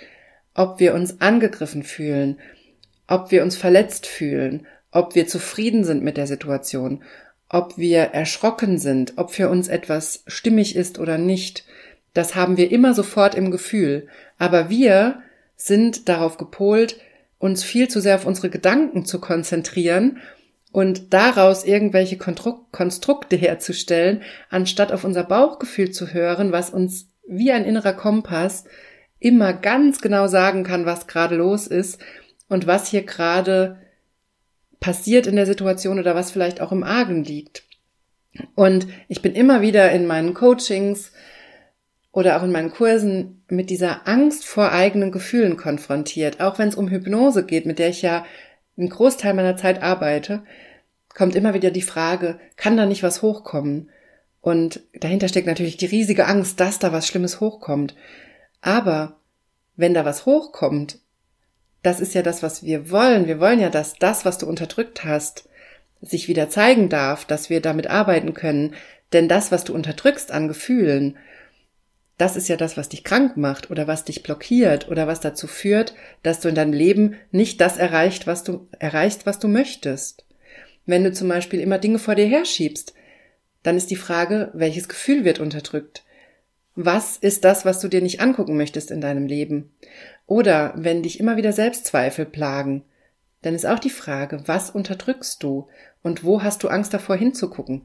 ob 0.53 0.79
wir 0.79 0.93
uns 0.93 1.21
angegriffen 1.21 1.83
fühlen, 1.83 2.39
ob 3.07 3.31
wir 3.31 3.43
uns 3.43 3.55
verletzt 3.55 4.05
fühlen, 4.05 4.65
ob 4.91 5.15
wir 5.15 5.27
zufrieden 5.27 5.83
sind 5.83 6.03
mit 6.03 6.17
der 6.17 6.27
Situation, 6.27 7.03
ob 7.49 7.77
wir 7.77 7.99
erschrocken 7.99 8.77
sind, 8.77 9.13
ob 9.17 9.31
für 9.31 9.49
uns 9.49 9.67
etwas 9.67 10.23
stimmig 10.27 10.75
ist 10.75 10.99
oder 10.99 11.17
nicht. 11.17 11.65
Das 12.13 12.35
haben 12.35 12.57
wir 12.57 12.71
immer 12.71 12.93
sofort 12.93 13.35
im 13.35 13.51
Gefühl. 13.51 14.07
Aber 14.37 14.69
wir 14.69 15.21
sind 15.55 16.07
darauf 16.09 16.37
gepolt, 16.37 16.99
uns 17.39 17.63
viel 17.63 17.87
zu 17.87 18.01
sehr 18.01 18.15
auf 18.15 18.25
unsere 18.25 18.49
Gedanken 18.49 19.05
zu 19.05 19.19
konzentrieren 19.19 20.19
und 20.71 21.13
daraus 21.13 21.63
irgendwelche 21.63 22.17
Konstrukte 22.17 23.35
herzustellen, 23.35 24.21
anstatt 24.49 24.91
auf 24.91 25.03
unser 25.03 25.23
Bauchgefühl 25.23 25.91
zu 25.91 26.13
hören, 26.13 26.51
was 26.51 26.69
uns 26.69 27.07
wie 27.27 27.51
ein 27.51 27.65
innerer 27.65 27.93
Kompass 27.93 28.65
immer 29.19 29.53
ganz 29.53 30.01
genau 30.01 30.27
sagen 30.27 30.63
kann, 30.63 30.85
was 30.85 31.07
gerade 31.07 31.35
los 31.35 31.67
ist 31.67 31.99
und 32.47 32.67
was 32.67 32.89
hier 32.89 33.03
gerade 33.03 33.77
passiert 34.79 35.27
in 35.27 35.35
der 35.35 35.45
Situation 35.45 35.99
oder 35.99 36.15
was 36.15 36.31
vielleicht 36.31 36.61
auch 36.61 36.71
im 36.71 36.83
Argen 36.83 37.23
liegt. 37.23 37.63
Und 38.55 38.87
ich 39.07 39.21
bin 39.21 39.33
immer 39.33 39.61
wieder 39.61 39.91
in 39.91 40.05
meinen 40.05 40.33
Coachings 40.33 41.11
oder 42.11 42.37
auch 42.37 42.43
in 42.43 42.51
meinen 42.51 42.71
Kursen 42.71 43.43
mit 43.49 43.69
dieser 43.69 44.07
Angst 44.07 44.45
vor 44.45 44.71
eigenen 44.71 45.11
Gefühlen 45.11 45.57
konfrontiert. 45.57 46.39
Auch 46.39 46.57
wenn 46.57 46.69
es 46.69 46.75
um 46.75 46.89
Hypnose 46.89 47.45
geht, 47.45 47.65
mit 47.65 47.79
der 47.79 47.89
ich 47.89 48.01
ja 48.01 48.25
einen 48.77 48.89
Großteil 48.89 49.33
meiner 49.33 49.57
Zeit 49.57 49.83
arbeite, 49.83 50.43
kommt 51.13 51.35
immer 51.35 51.53
wieder 51.53 51.71
die 51.71 51.81
Frage, 51.81 52.39
kann 52.55 52.77
da 52.77 52.85
nicht 52.85 53.03
was 53.03 53.21
hochkommen? 53.21 53.89
Und 54.41 54.81
dahinter 54.93 55.27
steckt 55.27 55.47
natürlich 55.47 55.77
die 55.77 55.87
riesige 55.87 56.27
Angst, 56.27 56.59
dass 56.59 56.79
da 56.79 56.93
was 56.93 57.05
Schlimmes 57.05 57.41
hochkommt. 57.41 57.95
Aber 58.61 59.19
wenn 59.75 59.93
da 59.93 60.05
was 60.05 60.25
hochkommt, 60.25 60.99
das 61.83 61.99
ist 61.99 62.13
ja 62.13 62.21
das, 62.21 62.43
was 62.43 62.63
wir 62.63 62.91
wollen. 62.91 63.27
Wir 63.27 63.39
wollen 63.39 63.59
ja, 63.59 63.69
dass 63.69 63.93
das, 63.93 64.25
was 64.25 64.37
du 64.37 64.45
unterdrückt 64.45 65.05
hast, 65.05 65.47
sich 66.01 66.27
wieder 66.27 66.49
zeigen 66.49 66.89
darf, 66.89 67.25
dass 67.25 67.49
wir 67.49 67.61
damit 67.61 67.87
arbeiten 67.87 68.33
können. 68.33 68.73
Denn 69.13 69.27
das, 69.27 69.51
was 69.51 69.63
du 69.63 69.73
unterdrückst 69.73 70.31
an 70.31 70.47
Gefühlen, 70.47 71.17
das 72.17 72.35
ist 72.35 72.49
ja 72.49 72.57
das, 72.57 72.75
was 72.75 72.89
dich 72.89 73.05
krank 73.05 73.37
macht 73.37 73.71
oder 73.71 73.87
was 73.87 74.03
dich 74.03 74.23
blockiert 74.23 74.89
oder 74.89 75.07
was 75.07 75.21
dazu 75.21 75.47
führt, 75.47 75.93
dass 76.21 76.41
du 76.41 76.49
in 76.49 76.55
deinem 76.55 76.73
Leben 76.73 77.15
nicht 77.31 77.61
das 77.61 77.77
erreicht, 77.77 78.27
was 78.27 78.43
du 78.43 78.67
erreichst, 78.77 79.25
was 79.25 79.39
du 79.39 79.47
möchtest. 79.47 80.25
Wenn 80.85 81.05
du 81.05 81.13
zum 81.13 81.29
Beispiel 81.29 81.61
immer 81.61 81.77
Dinge 81.77 81.97
vor 81.97 82.15
dir 82.15 82.27
herschiebst, 82.27 82.93
dann 83.63 83.77
ist 83.77 83.89
die 83.89 83.95
Frage, 83.95 84.51
welches 84.53 84.89
Gefühl 84.89 85.23
wird 85.23 85.39
unterdrückt? 85.39 86.03
Was 86.81 87.17
ist 87.17 87.43
das, 87.43 87.65
was 87.65 87.81
du 87.81 87.89
dir 87.89 88.01
nicht 88.01 88.21
angucken 88.21 88.55
möchtest 88.55 88.89
in 88.89 89.01
deinem 89.01 89.27
Leben? 89.27 89.69
Oder 90.27 90.71
wenn 90.77 91.03
dich 91.03 91.19
immer 91.19 91.35
wieder 91.35 91.51
Selbstzweifel 91.51 92.23
plagen, 92.23 92.83
dann 93.41 93.53
ist 93.53 93.65
auch 93.65 93.79
die 93.79 93.89
Frage, 93.89 94.43
was 94.45 94.69
unterdrückst 94.69 95.43
du 95.43 95.67
und 96.03 96.23
wo 96.23 96.41
hast 96.41 96.63
du 96.63 96.69
Angst 96.69 96.93
davor 96.93 97.17
hinzugucken? 97.17 97.81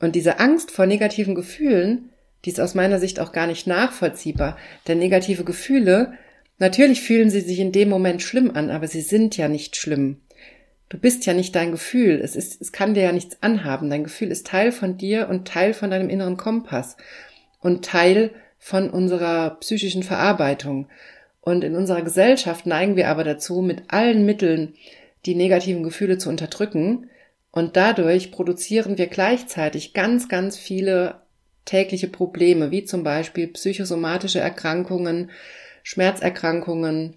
Und 0.00 0.16
diese 0.16 0.40
Angst 0.40 0.72
vor 0.72 0.86
negativen 0.86 1.36
Gefühlen, 1.36 2.10
die 2.44 2.50
ist 2.50 2.58
aus 2.58 2.74
meiner 2.74 2.98
Sicht 2.98 3.20
auch 3.20 3.30
gar 3.30 3.46
nicht 3.46 3.68
nachvollziehbar. 3.68 4.58
Denn 4.88 4.98
negative 4.98 5.44
Gefühle, 5.44 6.14
natürlich 6.58 7.02
fühlen 7.02 7.30
sie 7.30 7.40
sich 7.40 7.60
in 7.60 7.70
dem 7.70 7.88
Moment 7.88 8.20
schlimm 8.20 8.50
an, 8.50 8.68
aber 8.68 8.88
sie 8.88 9.02
sind 9.02 9.36
ja 9.36 9.46
nicht 9.46 9.76
schlimm. 9.76 10.16
Du 10.88 10.98
bist 10.98 11.24
ja 11.24 11.34
nicht 11.34 11.54
dein 11.54 11.70
Gefühl. 11.70 12.20
Es 12.20 12.34
ist, 12.34 12.60
es 12.60 12.72
kann 12.72 12.94
dir 12.94 13.04
ja 13.04 13.12
nichts 13.12 13.36
anhaben. 13.44 13.90
Dein 13.90 14.02
Gefühl 14.02 14.32
ist 14.32 14.48
Teil 14.48 14.72
von 14.72 14.98
dir 14.98 15.28
und 15.28 15.46
Teil 15.46 15.72
von 15.72 15.92
deinem 15.92 16.10
inneren 16.10 16.36
Kompass 16.36 16.96
und 17.64 17.84
Teil 17.84 18.30
von 18.58 18.90
unserer 18.90 19.56
psychischen 19.58 20.02
Verarbeitung. 20.04 20.86
Und 21.40 21.64
in 21.64 21.74
unserer 21.74 22.02
Gesellschaft 22.02 22.66
neigen 22.66 22.94
wir 22.94 23.08
aber 23.08 23.24
dazu, 23.24 23.62
mit 23.62 23.84
allen 23.88 24.24
Mitteln 24.24 24.74
die 25.26 25.34
negativen 25.34 25.82
Gefühle 25.82 26.18
zu 26.18 26.28
unterdrücken. 26.28 27.10
Und 27.50 27.76
dadurch 27.76 28.30
produzieren 28.30 28.98
wir 28.98 29.06
gleichzeitig 29.06 29.94
ganz, 29.94 30.28
ganz 30.28 30.58
viele 30.58 31.22
tägliche 31.64 32.08
Probleme, 32.08 32.70
wie 32.70 32.84
zum 32.84 33.02
Beispiel 33.02 33.48
psychosomatische 33.48 34.40
Erkrankungen, 34.40 35.30
Schmerzerkrankungen 35.82 37.16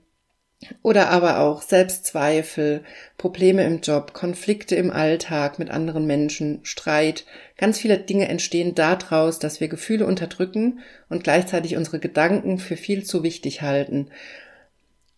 oder 0.82 1.10
aber 1.10 1.40
auch 1.40 1.62
Selbstzweifel, 1.62 2.84
Probleme 3.18 3.64
im 3.64 3.82
Job, 3.82 4.14
Konflikte 4.14 4.76
im 4.76 4.92
Alltag 4.92 5.60
mit 5.60 5.70
anderen 5.70 6.08
Menschen, 6.08 6.60
Streit. 6.64 7.26
Ganz 7.58 7.80
viele 7.80 8.00
Dinge 8.00 8.28
entstehen 8.28 8.74
daraus, 8.74 9.38
dass 9.40 9.60
wir 9.60 9.68
Gefühle 9.68 10.06
unterdrücken 10.06 10.80
und 11.10 11.24
gleichzeitig 11.24 11.78
unsere 11.78 12.00
Gedanken 12.00 12.58
für 12.58 12.76
viel 12.76 13.04
zu 13.04 13.22
wichtig 13.22 13.62
halten. 13.62 14.10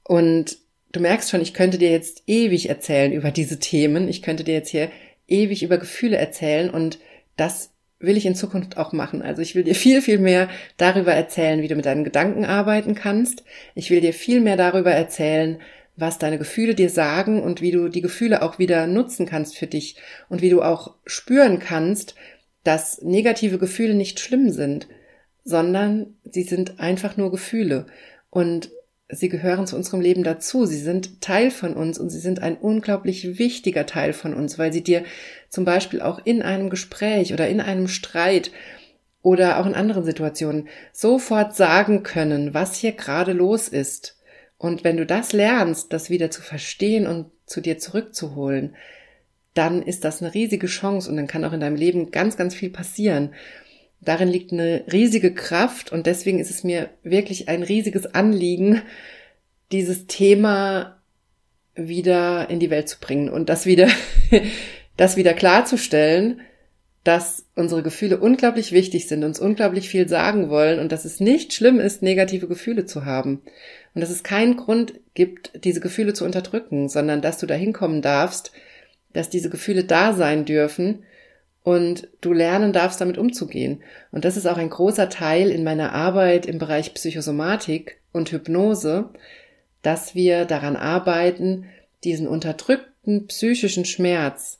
Und 0.03 0.57
du 0.91 0.99
merkst 0.99 1.29
schon, 1.29 1.41
ich 1.41 1.53
könnte 1.53 1.77
dir 1.77 1.91
jetzt 1.91 2.23
ewig 2.27 2.67
erzählen 2.67 3.13
über 3.13 3.31
diese 3.31 3.59
Themen. 3.59 4.09
Ich 4.09 4.21
könnte 4.21 4.43
dir 4.43 4.55
jetzt 4.55 4.69
hier 4.69 4.89
ewig 5.27 5.63
über 5.63 5.77
Gefühle 5.77 6.17
erzählen 6.17 6.69
und 6.69 6.99
das 7.37 7.71
will 7.99 8.17
ich 8.17 8.25
in 8.25 8.35
Zukunft 8.35 8.77
auch 8.77 8.93
machen. 8.93 9.21
Also 9.21 9.41
ich 9.41 9.55
will 9.55 9.63
dir 9.63 9.75
viel, 9.75 10.01
viel 10.01 10.19
mehr 10.19 10.49
darüber 10.77 11.13
erzählen, 11.13 11.61
wie 11.61 11.67
du 11.67 11.75
mit 11.75 11.85
deinen 11.85 12.03
Gedanken 12.03 12.45
arbeiten 12.45 12.95
kannst. 12.95 13.43
Ich 13.75 13.89
will 13.89 14.01
dir 14.01 14.13
viel 14.13 14.41
mehr 14.41 14.57
darüber 14.57 14.91
erzählen, 14.91 15.59
was 15.97 16.17
deine 16.17 16.37
Gefühle 16.37 16.75
dir 16.75 16.89
sagen 16.89 17.43
und 17.43 17.61
wie 17.61 17.71
du 17.71 17.89
die 17.89 18.01
Gefühle 18.01 18.41
auch 18.41 18.57
wieder 18.57 18.87
nutzen 18.87 19.25
kannst 19.25 19.57
für 19.57 19.67
dich 19.67 19.97
und 20.29 20.41
wie 20.41 20.49
du 20.49 20.61
auch 20.61 20.95
spüren 21.05 21.59
kannst, 21.59 22.15
dass 22.63 23.01
negative 23.01 23.57
Gefühle 23.57 23.95
nicht 23.95 24.19
schlimm 24.19 24.49
sind, 24.49 24.87
sondern 25.43 26.15
sie 26.23 26.43
sind 26.43 26.79
einfach 26.79 27.17
nur 27.17 27.31
Gefühle. 27.31 27.85
Und 28.29 28.71
sie 29.11 29.29
gehören 29.29 29.67
zu 29.67 29.75
unserem 29.75 30.01
Leben 30.01 30.23
dazu. 30.23 30.65
Sie 30.65 30.77
sind 30.77 31.21
Teil 31.21 31.51
von 31.51 31.73
uns 31.73 31.97
und 31.97 32.09
sie 32.09 32.19
sind 32.19 32.41
ein 32.41 32.57
unglaublich 32.57 33.39
wichtiger 33.39 33.85
Teil 33.85 34.13
von 34.13 34.33
uns, 34.33 34.59
weil 34.59 34.71
sie 34.71 34.83
dir 34.83 35.03
zum 35.49 35.65
Beispiel 35.65 36.01
auch 36.01 36.19
in 36.23 36.41
einem 36.41 36.69
Gespräch 36.69 37.33
oder 37.33 37.47
in 37.47 37.59
einem 37.59 37.87
Streit 37.87 38.51
oder 39.21 39.59
auch 39.59 39.65
in 39.65 39.75
anderen 39.75 40.05
Situationen 40.05 40.69
sofort 40.93 41.55
sagen 41.55 42.03
können, 42.03 42.53
was 42.53 42.75
hier 42.75 42.93
gerade 42.93 43.33
los 43.33 43.67
ist. 43.67 44.17
Und 44.57 44.83
wenn 44.83 44.97
du 44.97 45.05
das 45.05 45.33
lernst, 45.33 45.91
das 45.91 46.09
wieder 46.09 46.31
zu 46.31 46.41
verstehen 46.41 47.07
und 47.07 47.27
zu 47.45 47.61
dir 47.61 47.79
zurückzuholen, 47.79 48.75
dann 49.53 49.81
ist 49.81 50.03
das 50.03 50.21
eine 50.21 50.33
riesige 50.33 50.67
Chance 50.67 51.09
und 51.09 51.17
dann 51.17 51.27
kann 51.27 51.43
auch 51.43 51.53
in 51.53 51.59
deinem 51.59 51.75
Leben 51.75 52.11
ganz, 52.11 52.37
ganz 52.37 52.53
viel 52.53 52.69
passieren. 52.69 53.33
Darin 54.01 54.29
liegt 54.29 54.53
eine 54.53 54.85
riesige 54.91 55.33
Kraft 55.33 55.91
und 55.91 56.05
deswegen 56.05 56.39
ist 56.39 56.49
es 56.49 56.63
mir 56.63 56.89
wirklich 57.03 57.49
ein 57.49 57.63
riesiges 57.63 58.05
Anliegen, 58.05 58.81
dieses 59.71 60.07
Thema 60.07 61.01
wieder 61.75 62.49
in 62.49 62.59
die 62.59 62.69
Welt 62.69 62.89
zu 62.89 62.99
bringen 62.99 63.29
und 63.29 63.49
das 63.49 63.65
wieder, 63.65 63.89
das 64.97 65.17
wieder 65.17 65.33
klarzustellen, 65.33 66.41
dass 67.03 67.45
unsere 67.55 67.81
Gefühle 67.81 68.19
unglaublich 68.19 68.71
wichtig 68.71 69.07
sind, 69.07 69.23
uns 69.23 69.39
unglaublich 69.39 69.89
viel 69.89 70.07
sagen 70.07 70.49
wollen 70.49 70.79
und 70.79 70.91
dass 70.91 71.05
es 71.05 71.19
nicht 71.19 71.53
schlimm 71.53 71.79
ist, 71.79 72.01
negative 72.01 72.47
Gefühle 72.47 72.85
zu 72.85 73.05
haben. 73.05 73.41
Und 73.93 74.01
dass 74.01 74.09
es 74.09 74.23
keinen 74.23 74.57
Grund 74.57 74.93
gibt, 75.13 75.63
diese 75.63 75.79
Gefühle 75.79 76.13
zu 76.13 76.25
unterdrücken, 76.25 76.89
sondern 76.89 77.21
dass 77.21 77.37
du 77.37 77.45
dahin 77.45 77.73
kommen 77.73 78.01
darfst, 78.01 78.51
dass 79.13 79.29
diese 79.29 79.49
Gefühle 79.49 79.85
da 79.85 80.13
sein 80.13 80.45
dürfen 80.45 81.03
und 81.63 82.07
du 82.21 82.33
lernen 82.33 82.73
darfst, 82.73 83.01
damit 83.01 83.17
umzugehen. 83.17 83.83
Und 84.11 84.25
das 84.25 84.37
ist 84.37 84.47
auch 84.47 84.57
ein 84.57 84.69
großer 84.69 85.09
Teil 85.09 85.51
in 85.51 85.63
meiner 85.63 85.93
Arbeit 85.93 86.45
im 86.45 86.57
Bereich 86.57 86.93
Psychosomatik 86.93 87.99
und 88.11 88.31
Hypnose, 88.31 89.09
dass 89.81 90.15
wir 90.15 90.45
daran 90.45 90.75
arbeiten, 90.75 91.65
diesen 92.03 92.27
unterdrückten 92.27 93.27
psychischen 93.27 93.85
Schmerz 93.85 94.59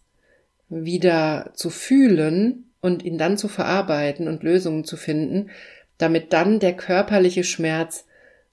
wieder 0.70 1.51
zu 1.56 1.70
fühlen 1.70 2.70
und 2.82 3.03
ihn 3.03 3.18
dann 3.18 3.38
zu 3.38 3.48
verarbeiten 3.48 4.27
und 4.27 4.44
Lösungen 4.44 4.84
zu 4.84 4.98
finden, 4.98 5.50
damit 5.98 6.32
dann 6.32 6.60
der 6.60 6.75
körperliche 6.75 7.44
Schmerz 7.44 8.06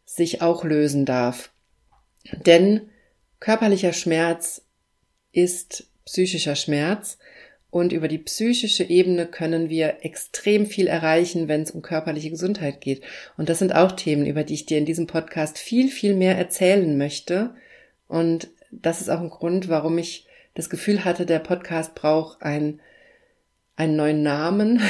sich 0.05 0.43
auch 0.43 0.65
lösen 0.65 1.05
darf. 1.05 1.51
Denn 2.45 2.89
körperlicher 3.41 3.93
Schmerz 3.93 4.63
ist 5.33 5.89
psychischer 6.05 6.57
Schmerz 6.57 7.19
und 7.77 7.93
über 7.93 8.09
die 8.09 8.17
psychische 8.17 8.85
Ebene 8.85 9.27
können 9.27 9.69
wir 9.69 9.99
extrem 10.01 10.65
viel 10.65 10.87
erreichen, 10.87 11.47
wenn 11.47 11.61
es 11.61 11.71
um 11.71 11.83
körperliche 11.83 12.31
Gesundheit 12.31 12.81
geht. 12.81 13.03
Und 13.37 13.51
das 13.51 13.59
sind 13.59 13.75
auch 13.75 13.93
Themen, 13.93 14.25
über 14.25 14.45
die 14.45 14.55
ich 14.55 14.65
dir 14.65 14.79
in 14.79 14.87
diesem 14.87 15.07
Podcast 15.07 15.59
viel, 15.59 15.91
viel 15.91 16.15
mehr 16.15 16.39
erzählen 16.39 16.97
möchte. 16.97 17.51
Und 18.09 18.49
das 18.71 19.03
ist 19.03 19.11
auch 19.11 19.21
ein 19.21 19.29
Grund, 19.29 19.69
warum 19.69 19.99
ich 19.99 20.27
das 20.55 20.71
Gefühl 20.71 21.05
hatte, 21.05 21.27
der 21.27 21.39
Podcast 21.39 21.95
braucht 21.95 22.43
ein, 22.43 22.81
einen 23.77 23.97
neuen 23.97 24.23
Namen, 24.23 24.81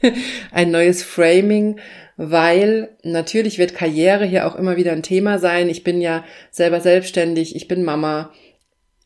ein 0.52 0.70
neues 0.70 1.02
Framing, 1.02 1.80
weil 2.16 2.96
natürlich 3.02 3.58
wird 3.58 3.74
Karriere 3.74 4.24
hier 4.24 4.46
auch 4.46 4.56
immer 4.56 4.78
wieder 4.78 4.92
ein 4.92 5.02
Thema 5.02 5.38
sein. 5.38 5.68
Ich 5.68 5.84
bin 5.84 6.00
ja 6.00 6.24
selber 6.50 6.80
selbstständig, 6.80 7.54
ich 7.54 7.68
bin 7.68 7.84
Mama, 7.84 8.32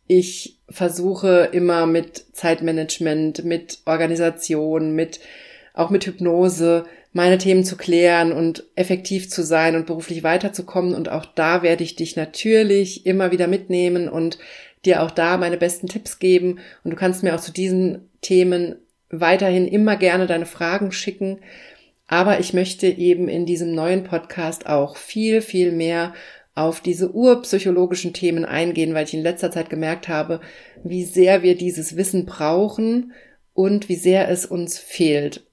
ich 0.06 0.55
versuche 0.68 1.48
immer 1.52 1.86
mit 1.86 2.24
Zeitmanagement, 2.32 3.44
mit 3.44 3.78
Organisation, 3.84 4.94
mit 4.94 5.20
auch 5.74 5.90
mit 5.90 6.06
Hypnose 6.06 6.86
meine 7.12 7.38
Themen 7.38 7.64
zu 7.64 7.76
klären 7.76 8.32
und 8.32 8.64
effektiv 8.74 9.30
zu 9.30 9.42
sein 9.42 9.74
und 9.74 9.86
beruflich 9.86 10.22
weiterzukommen. 10.22 10.94
Und 10.94 11.08
auch 11.08 11.24
da 11.24 11.62
werde 11.62 11.82
ich 11.82 11.96
dich 11.96 12.14
natürlich 12.16 13.06
immer 13.06 13.30
wieder 13.30 13.46
mitnehmen 13.46 14.08
und 14.08 14.38
dir 14.84 15.02
auch 15.02 15.10
da 15.10 15.36
meine 15.36 15.56
besten 15.56 15.86
Tipps 15.86 16.18
geben. 16.18 16.58
Und 16.84 16.90
du 16.90 16.96
kannst 16.96 17.22
mir 17.22 17.34
auch 17.34 17.40
zu 17.40 17.52
diesen 17.52 18.10
Themen 18.20 18.76
weiterhin 19.10 19.66
immer 19.66 19.96
gerne 19.96 20.26
deine 20.26 20.46
Fragen 20.46 20.92
schicken. 20.92 21.38
Aber 22.06 22.38
ich 22.38 22.52
möchte 22.52 22.86
eben 22.86 23.28
in 23.28 23.46
diesem 23.46 23.74
neuen 23.74 24.04
Podcast 24.04 24.66
auch 24.66 24.96
viel, 24.96 25.40
viel 25.40 25.72
mehr 25.72 26.14
auf 26.56 26.80
diese 26.80 27.12
urpsychologischen 27.12 28.14
Themen 28.14 28.46
eingehen, 28.46 28.94
weil 28.94 29.04
ich 29.04 29.14
in 29.14 29.22
letzter 29.22 29.50
Zeit 29.52 29.68
gemerkt 29.68 30.08
habe, 30.08 30.40
wie 30.82 31.04
sehr 31.04 31.42
wir 31.42 31.54
dieses 31.54 31.96
Wissen 31.96 32.24
brauchen 32.24 33.12
und 33.52 33.90
wie 33.90 33.94
sehr 33.94 34.28
es 34.30 34.46
uns 34.46 34.78
fehlt. 34.78 35.46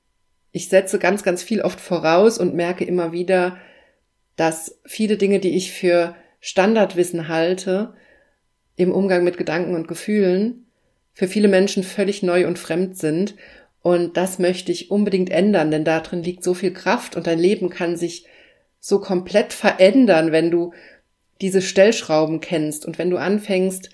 Ich 0.54 0.70
setze 0.70 1.00
ganz, 1.00 1.22
ganz 1.22 1.44
viel 1.44 1.62
oft 1.62 1.82
voraus 1.82 2.38
und 2.38 2.56
merke 2.56 2.86
immer 2.86 3.12
wieder, 3.12 3.58
dass 4.38 4.80
viele 4.86 5.18
Dinge, 5.18 5.40
die 5.40 5.58
ich 5.58 5.74
für 5.74 6.16
Standardwissen 6.40 7.28
halte, 7.28 7.94
im 8.78 8.92
Umgang 8.92 9.26
mit 9.26 9.38
Gedanken 9.38 9.76
und 9.76 9.90
Gefühlen, 9.90 10.68
für 11.12 11.28
viele 11.28 11.50
Menschen 11.50 11.84
völlig 11.84 12.24
neu 12.24 12.48
und 12.48 12.58
fremd 12.58 12.98
sind. 12.98 13.36
Und 13.82 14.16
das 14.16 14.40
möchte 14.40 14.72
ich 14.72 14.90
unbedingt 14.90 15.32
ändern, 15.32 15.70
denn 15.70 15.84
darin 15.84 16.24
liegt 16.24 16.46
so 16.46 16.54
viel 16.54 16.72
Kraft 16.72 17.18
und 17.18 17.28
dein 17.28 17.40
Leben 17.40 17.70
kann 17.70 17.98
sich 17.98 18.26
so 18.80 19.00
komplett 19.00 19.54
verändern, 19.54 20.34
wenn 20.34 20.52
du 20.52 20.74
diese 21.42 21.62
Stellschrauben 21.62 22.40
kennst 22.40 22.86
und 22.86 22.98
wenn 22.98 23.10
du 23.10 23.18
anfängst, 23.18 23.90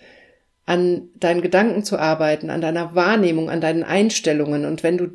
an 0.65 1.09
deinen 1.15 1.41
Gedanken 1.41 1.83
zu 1.83 1.97
arbeiten, 1.97 2.51
an 2.51 2.61
deiner 2.61 2.93
Wahrnehmung, 2.93 3.49
an 3.49 3.59
deinen 3.59 3.83
Einstellungen 3.83 4.65
und 4.65 4.83
wenn 4.83 4.97
du 4.97 5.07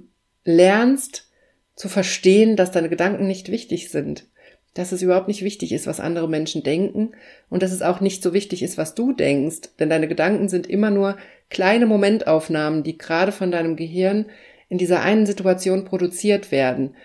lernst 0.44 1.30
zu 1.76 1.88
verstehen, 1.88 2.56
dass 2.56 2.72
deine 2.72 2.88
Gedanken 2.88 3.26
nicht 3.26 3.50
wichtig 3.50 3.90
sind, 3.90 4.26
dass 4.74 4.90
es 4.90 5.02
überhaupt 5.02 5.28
nicht 5.28 5.42
wichtig 5.42 5.72
ist, 5.72 5.86
was 5.86 6.00
andere 6.00 6.28
Menschen 6.28 6.64
denken 6.64 7.12
und 7.48 7.62
dass 7.62 7.70
es 7.70 7.82
auch 7.82 8.00
nicht 8.00 8.22
so 8.22 8.32
wichtig 8.32 8.62
ist, 8.62 8.76
was 8.76 8.96
du 8.96 9.12
denkst, 9.12 9.76
denn 9.78 9.88
deine 9.88 10.08
Gedanken 10.08 10.48
sind 10.48 10.66
immer 10.66 10.90
nur 10.90 11.16
kleine 11.50 11.86
Momentaufnahmen, 11.86 12.82
die 12.82 12.98
gerade 12.98 13.30
von 13.30 13.52
deinem 13.52 13.76
Gehirn 13.76 14.26
in 14.68 14.78
dieser 14.78 15.02
einen 15.02 15.26
Situation 15.26 15.84
produziert 15.84 16.50
werden. 16.50 16.96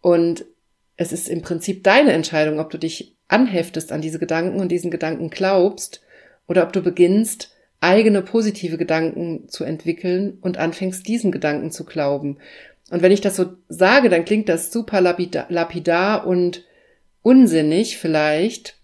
Und 0.00 0.44
es 0.96 1.12
ist 1.12 1.28
im 1.28 1.42
Prinzip 1.42 1.84
deine 1.84 2.12
Entscheidung, 2.12 2.58
ob 2.58 2.70
du 2.70 2.78
dich 2.78 3.14
anheftest 3.32 3.92
an 3.92 4.00
diese 4.00 4.18
Gedanken 4.18 4.60
und 4.60 4.70
diesen 4.70 4.90
Gedanken 4.90 5.30
glaubst 5.30 6.02
oder 6.46 6.64
ob 6.64 6.72
du 6.72 6.82
beginnst, 6.82 7.52
eigene 7.80 8.22
positive 8.22 8.76
Gedanken 8.76 9.48
zu 9.48 9.64
entwickeln 9.64 10.38
und 10.40 10.58
anfängst, 10.58 11.06
diesen 11.08 11.32
Gedanken 11.32 11.70
zu 11.70 11.84
glauben. 11.84 12.38
Und 12.90 13.02
wenn 13.02 13.12
ich 13.12 13.20
das 13.20 13.36
so 13.36 13.54
sage, 13.68 14.08
dann 14.08 14.24
klingt 14.24 14.48
das 14.48 14.72
super 14.72 15.00
lapidar 15.00 16.26
und 16.26 16.64
unsinnig 17.22 17.98
vielleicht, 17.98 18.76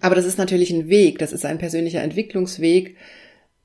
aber 0.00 0.14
das 0.14 0.24
ist 0.24 0.38
natürlich 0.38 0.70
ein 0.70 0.88
Weg, 0.88 1.18
das 1.18 1.32
ist 1.32 1.44
ein 1.44 1.58
persönlicher 1.58 2.02
Entwicklungsweg, 2.02 2.96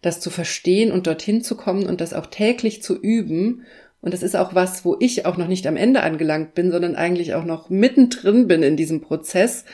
das 0.02 0.20
zu 0.20 0.30
verstehen 0.30 0.92
und 0.92 1.08
dorthin 1.08 1.44
zu 1.44 1.56
kommen 1.56 1.86
und 1.86 2.02
das 2.02 2.14
auch 2.14 2.26
täglich 2.26 2.82
zu 2.82 3.00
üben 3.00 3.66
und 4.02 4.14
das 4.14 4.24
ist 4.24 4.36
auch 4.36 4.56
was, 4.56 4.86
wo 4.86 4.96
ich 5.00 5.26
auch 5.26 5.38
noch 5.38 5.48
nicht 5.48 5.68
am 5.68 5.76
Ende 5.76 6.02
angelangt 6.02 6.54
bin, 6.54 6.72
sondern 6.72 6.96
eigentlich 6.96 7.34
auch 7.34 7.44
noch 7.44 7.70
mittendrin 7.70 8.48
bin 8.48 8.64
in 8.64 8.78
diesem 8.78 9.02
Prozess, 9.02 9.66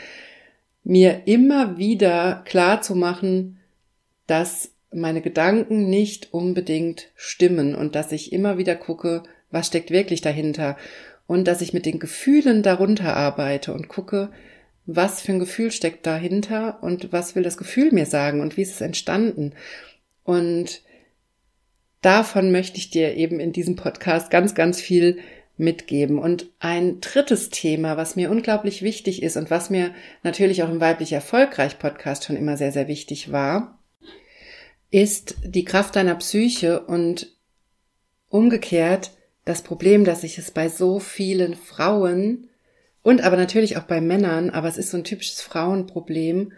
mir 0.85 1.23
immer 1.25 1.77
wieder 1.77 2.43
klar 2.45 2.81
zu 2.81 2.95
machen, 2.95 3.57
dass 4.27 4.71
meine 4.93 5.21
Gedanken 5.21 5.89
nicht 5.89 6.31
unbedingt 6.31 7.09
stimmen 7.15 7.75
und 7.75 7.95
dass 7.95 8.11
ich 8.11 8.31
immer 8.31 8.57
wieder 8.57 8.75
gucke, 8.75 9.23
was 9.51 9.67
steckt 9.67 9.89
wirklich 9.91 10.21
dahinter 10.21 10.77
und 11.27 11.47
dass 11.47 11.61
ich 11.61 11.73
mit 11.73 11.85
den 11.85 11.99
Gefühlen 11.99 12.61
darunter 12.61 13.15
arbeite 13.15 13.73
und 13.73 13.87
gucke, 13.87 14.29
was 14.85 15.21
für 15.21 15.33
ein 15.33 15.39
Gefühl 15.39 15.71
steckt 15.71 16.05
dahinter 16.05 16.83
und 16.83 17.11
was 17.11 17.35
will 17.35 17.43
das 17.43 17.57
Gefühl 17.57 17.91
mir 17.91 18.05
sagen 18.05 18.39
und 18.39 18.55
wie 18.55 18.61
ist 18.61 18.75
es 18.75 18.81
entstanden. 18.81 19.53
Und 20.23 20.83
davon 22.01 22.51
möchte 22.51 22.77
ich 22.77 22.91
dir 22.91 23.15
eben 23.15 23.39
in 23.39 23.51
diesem 23.51 23.75
Podcast 23.75 24.29
ganz, 24.29 24.53
ganz 24.53 24.79
viel 24.79 25.17
mitgeben. 25.57 26.19
Und 26.19 26.47
ein 26.59 26.99
drittes 27.01 27.49
Thema, 27.49 27.97
was 27.97 28.15
mir 28.15 28.29
unglaublich 28.29 28.81
wichtig 28.81 29.23
ist 29.23 29.37
und 29.37 29.49
was 29.49 29.69
mir 29.69 29.93
natürlich 30.23 30.63
auch 30.63 30.69
im 30.69 30.81
Weiblich 30.81 31.13
Erfolgreich 31.13 31.79
Podcast 31.79 32.25
schon 32.25 32.35
immer 32.35 32.57
sehr, 32.57 32.71
sehr 32.71 32.87
wichtig 32.87 33.31
war, 33.31 33.79
ist 34.91 35.35
die 35.43 35.65
Kraft 35.65 35.95
deiner 35.95 36.15
Psyche 36.15 36.81
und 36.81 37.35
umgekehrt 38.29 39.11
das 39.45 39.61
Problem, 39.61 40.05
dass 40.05 40.23
ich 40.23 40.37
es 40.37 40.51
bei 40.51 40.69
so 40.69 40.99
vielen 40.99 41.55
Frauen 41.55 42.49
und 43.03 43.21
aber 43.21 43.37
natürlich 43.37 43.77
auch 43.77 43.83
bei 43.83 44.01
Männern, 44.01 44.49
aber 44.49 44.67
es 44.67 44.77
ist 44.77 44.89
so 44.89 44.97
ein 44.97 45.03
typisches 45.03 45.41
Frauenproblem, 45.41 46.53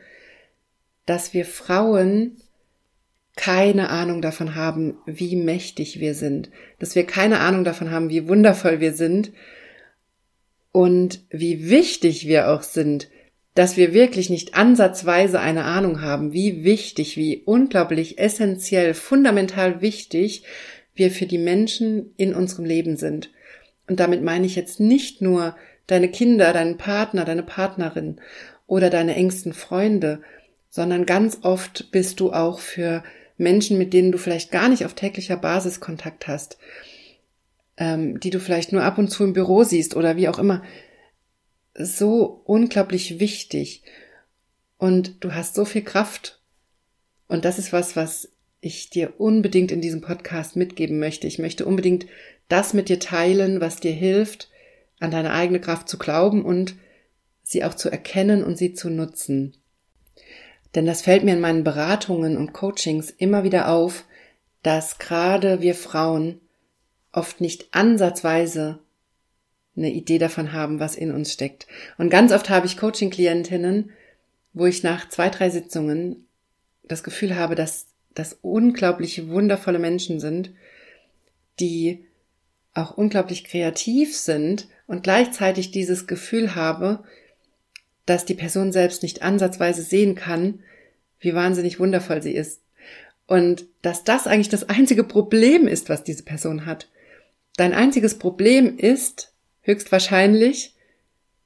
dass 1.05 1.33
wir 1.33 1.45
Frauen 1.45 2.37
keine 3.37 3.89
Ahnung 3.89 4.21
davon 4.21 4.55
haben, 4.55 4.97
wie 5.05 5.37
mächtig 5.37 6.01
wir 6.01 6.13
sind, 6.13 6.49
dass 6.79 6.95
wir 6.95 7.05
keine 7.05 7.39
Ahnung 7.39 7.63
davon 7.63 7.91
haben, 7.91 8.09
wie 8.09 8.27
wundervoll 8.27 8.81
wir 8.81 8.93
sind. 8.93 9.31
Und 10.73 11.21
wie 11.29 11.69
wichtig 11.69 12.27
wir 12.27 12.49
auch 12.49 12.61
sind, 12.61 13.09
dass 13.53 13.77
wir 13.77 13.93
wirklich 13.93 14.29
nicht 14.29 14.53
ansatzweise 14.53 15.39
eine 15.39 15.63
Ahnung 15.63 16.01
haben, 16.01 16.33
wie 16.33 16.63
wichtig, 16.63 17.17
wie 17.17 17.41
unglaublich 17.45 18.19
essentiell, 18.19 18.93
fundamental 18.93 19.81
wichtig 19.81 20.43
wir 20.93 21.09
für 21.09 21.25
die 21.25 21.39
Menschen 21.39 22.13
in 22.17 22.35
unserem 22.35 22.65
Leben 22.65 22.97
sind. 22.97 23.31
Und 23.87 23.99
damit 23.99 24.21
meine 24.21 24.45
ich 24.45 24.55
jetzt 24.55 24.79
nicht 24.79 25.21
nur 25.21 25.55
deine 25.87 26.09
Kinder, 26.09 26.53
deinen 26.53 26.77
Partner, 26.77 27.25
deine 27.25 27.43
Partnerin 27.43 28.19
oder 28.67 28.89
deine 28.89 29.15
engsten 29.15 29.53
Freunde, 29.53 30.21
sondern 30.69 31.05
ganz 31.05 31.39
oft 31.41 31.89
bist 31.91 32.19
du 32.19 32.33
auch 32.33 32.59
für 32.59 33.03
Menschen, 33.37 33.77
mit 33.77 33.93
denen 33.93 34.11
du 34.11 34.17
vielleicht 34.17 34.51
gar 34.51 34.69
nicht 34.69 34.85
auf 34.85 34.93
täglicher 34.93 35.37
Basis 35.37 35.79
Kontakt 35.79 36.27
hast, 36.27 36.57
ähm, 37.77 38.19
die 38.19 38.29
du 38.29 38.39
vielleicht 38.39 38.71
nur 38.71 38.83
ab 38.83 38.97
und 38.97 39.09
zu 39.09 39.23
im 39.23 39.33
Büro 39.33 39.63
siehst 39.63 39.95
oder 39.95 40.17
wie 40.17 40.27
auch 40.27 40.39
immer, 40.39 40.63
so 41.75 42.41
unglaublich 42.45 43.19
wichtig. 43.19 43.83
Und 44.77 45.23
du 45.23 45.33
hast 45.33 45.55
so 45.55 45.65
viel 45.65 45.83
Kraft. 45.83 46.41
Und 47.27 47.45
das 47.45 47.59
ist 47.59 47.73
was, 47.73 47.95
was 47.95 48.29
ich 48.59 48.89
dir 48.89 49.19
unbedingt 49.19 49.71
in 49.71 49.81
diesem 49.81 50.01
Podcast 50.01 50.55
mitgeben 50.55 50.99
möchte. 50.99 51.27
Ich 51.27 51.39
möchte 51.39 51.65
unbedingt 51.65 52.07
das 52.47 52.73
mit 52.73 52.89
dir 52.89 52.99
teilen, 52.99 53.61
was 53.61 53.79
dir 53.79 53.91
hilft, 53.91 54.49
an 54.99 55.11
deine 55.11 55.33
eigene 55.33 55.59
Kraft 55.59 55.89
zu 55.89 55.97
glauben 55.97 56.43
und 56.43 56.75
sie 57.43 57.63
auch 57.63 57.75
zu 57.75 57.89
erkennen 57.89 58.43
und 58.43 58.57
sie 58.57 58.73
zu 58.73 58.89
nutzen. 58.89 59.56
Denn 60.75 60.85
das 60.85 61.01
fällt 61.01 61.23
mir 61.23 61.33
in 61.33 61.39
meinen 61.39 61.63
Beratungen 61.63 62.37
und 62.37 62.53
Coachings 62.53 63.09
immer 63.09 63.43
wieder 63.43 63.69
auf, 63.69 64.05
dass 64.63 64.99
gerade 64.99 65.61
wir 65.61 65.75
Frauen 65.75 66.41
oft 67.11 67.41
nicht 67.41 67.67
ansatzweise 67.71 68.79
eine 69.75 69.91
Idee 69.91 70.17
davon 70.17 70.53
haben, 70.53 70.79
was 70.79 70.95
in 70.95 71.11
uns 71.11 71.31
steckt. 71.31 71.67
Und 71.97 72.09
ganz 72.09 72.31
oft 72.31 72.49
habe 72.49 72.65
ich 72.65 72.77
Coaching-Klientinnen, 72.77 73.91
wo 74.53 74.65
ich 74.65 74.83
nach 74.83 75.07
zwei, 75.09 75.29
drei 75.29 75.49
Sitzungen 75.49 76.27
das 76.83 77.03
Gefühl 77.03 77.35
habe, 77.35 77.55
dass 77.55 77.87
das 78.15 78.37
unglaublich 78.41 79.27
wundervolle 79.27 79.79
Menschen 79.79 80.19
sind, 80.19 80.51
die 81.59 82.05
auch 82.73 82.97
unglaublich 82.97 83.43
kreativ 83.43 84.15
sind 84.15 84.67
und 84.87 85.03
gleichzeitig 85.03 85.71
dieses 85.71 86.07
Gefühl 86.07 86.55
habe, 86.55 87.03
dass 88.07 88.25
die 88.25 88.33
Person 88.33 88.71
selbst 88.71 89.03
nicht 89.03 89.21
ansatzweise 89.21 89.83
sehen 89.83 90.15
kann, 90.15 90.63
wie 91.19 91.35
wahnsinnig 91.35 91.79
wundervoll 91.79 92.23
sie 92.23 92.33
ist. 92.33 92.61
Und 93.27 93.67
dass 93.81 94.03
das 94.03 94.25
eigentlich 94.25 94.49
das 94.49 94.69
einzige 94.69 95.03
Problem 95.03 95.67
ist, 95.67 95.89
was 95.89 96.03
diese 96.03 96.23
Person 96.23 96.65
hat. 96.65 96.89
Dein 97.57 97.73
einziges 97.73 98.17
Problem 98.17 98.77
ist 98.77 99.33
höchstwahrscheinlich, 99.61 100.73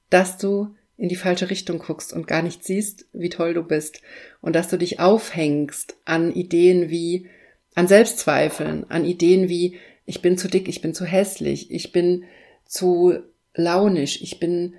dass 0.09 0.37
du 0.37 0.75
in 0.97 1.09
die 1.09 1.15
falsche 1.15 1.49
Richtung 1.49 1.79
guckst 1.79 2.13
und 2.13 2.27
gar 2.27 2.43
nicht 2.43 2.63
siehst, 2.63 3.07
wie 3.11 3.29
toll 3.29 3.55
du 3.55 3.63
bist. 3.63 4.01
Und 4.39 4.55
dass 4.55 4.67
du 4.67 4.77
dich 4.77 4.99
aufhängst 4.99 5.95
an 6.05 6.31
Ideen 6.31 6.91
wie, 6.91 7.27
an 7.73 7.87
Selbstzweifeln, 7.87 8.85
an 8.89 9.03
Ideen 9.03 9.49
wie, 9.49 9.79
ich 10.05 10.21
bin 10.21 10.37
zu 10.37 10.47
dick, 10.47 10.67
ich 10.67 10.81
bin 10.81 10.93
zu 10.93 11.05
hässlich, 11.05 11.71
ich 11.71 11.91
bin 11.91 12.25
zu 12.65 13.17
launisch, 13.55 14.21
ich 14.21 14.39
bin 14.39 14.75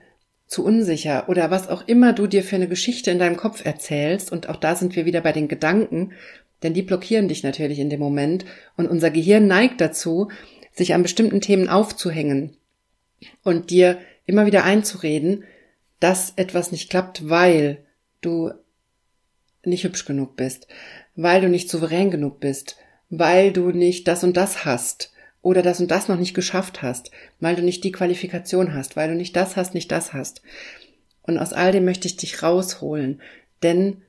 zu 0.52 0.64
unsicher 0.64 1.28
oder 1.28 1.50
was 1.50 1.68
auch 1.68 1.88
immer 1.88 2.12
du 2.12 2.26
dir 2.26 2.44
für 2.44 2.56
eine 2.56 2.68
Geschichte 2.68 3.10
in 3.10 3.18
deinem 3.18 3.36
Kopf 3.36 3.64
erzählst. 3.64 4.30
Und 4.30 4.48
auch 4.48 4.56
da 4.56 4.76
sind 4.76 4.94
wir 4.94 5.06
wieder 5.06 5.22
bei 5.22 5.32
den 5.32 5.48
Gedanken, 5.48 6.12
denn 6.62 6.74
die 6.74 6.82
blockieren 6.82 7.26
dich 7.26 7.42
natürlich 7.42 7.78
in 7.78 7.90
dem 7.90 8.00
Moment. 8.00 8.44
Und 8.76 8.86
unser 8.86 9.10
Gehirn 9.10 9.46
neigt 9.46 9.80
dazu, 9.80 10.30
sich 10.70 10.94
an 10.94 11.02
bestimmten 11.02 11.40
Themen 11.40 11.68
aufzuhängen 11.68 12.56
und 13.42 13.70
dir 13.70 13.98
immer 14.26 14.46
wieder 14.46 14.64
einzureden, 14.64 15.44
dass 16.00 16.34
etwas 16.36 16.70
nicht 16.70 16.90
klappt, 16.90 17.28
weil 17.28 17.78
du 18.20 18.52
nicht 19.64 19.84
hübsch 19.84 20.04
genug 20.04 20.36
bist, 20.36 20.66
weil 21.14 21.40
du 21.40 21.48
nicht 21.48 21.70
souverän 21.70 22.10
genug 22.10 22.40
bist, 22.40 22.76
weil 23.08 23.52
du 23.52 23.70
nicht 23.70 24.06
das 24.06 24.22
und 24.22 24.36
das 24.36 24.64
hast, 24.64 25.11
oder 25.42 25.62
das 25.62 25.80
und 25.80 25.90
das 25.90 26.08
noch 26.08 26.18
nicht 26.18 26.34
geschafft 26.34 26.82
hast, 26.82 27.10
weil 27.40 27.56
du 27.56 27.62
nicht 27.62 27.84
die 27.84 27.92
Qualifikation 27.92 28.74
hast, 28.74 28.96
weil 28.96 29.08
du 29.08 29.14
nicht 29.16 29.36
das 29.36 29.56
hast, 29.56 29.74
nicht 29.74 29.90
das 29.90 30.12
hast. 30.12 30.42
Und 31.22 31.38
aus 31.38 31.52
all 31.52 31.72
dem 31.72 31.84
möchte 31.84 32.06
ich 32.06 32.16
dich 32.16 32.42
rausholen, 32.42 33.20
denn 33.62 34.02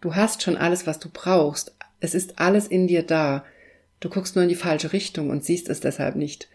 du 0.00 0.14
hast 0.14 0.42
schon 0.42 0.56
alles, 0.56 0.86
was 0.86 0.98
du 0.98 1.08
brauchst. 1.12 1.74
Es 2.00 2.14
ist 2.14 2.38
alles 2.38 2.66
in 2.66 2.88
dir 2.88 3.02
da. 3.02 3.44
Du 4.00 4.08
guckst 4.08 4.34
nur 4.34 4.42
in 4.42 4.48
die 4.48 4.54
falsche 4.54 4.92
Richtung 4.92 5.30
und 5.30 5.44
siehst 5.44 5.68
es 5.68 5.80
deshalb 5.80 6.16
nicht. 6.16 6.48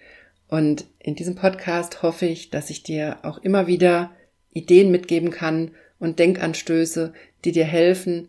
Und 0.48 0.86
in 1.00 1.16
diesem 1.16 1.36
Podcast 1.36 2.04
hoffe 2.04 2.26
ich, 2.26 2.50
dass 2.50 2.70
ich 2.70 2.84
dir 2.84 3.20
auch 3.24 3.38
immer 3.38 3.68
wieder 3.68 4.12
Ideen 4.52 4.92
mitgeben 4.92 5.32
kann 5.32 5.72
und 6.00 6.20
Denkanstöße, 6.20 7.14
die 7.46 7.54
dir 7.54 7.64
helfen, 7.64 8.28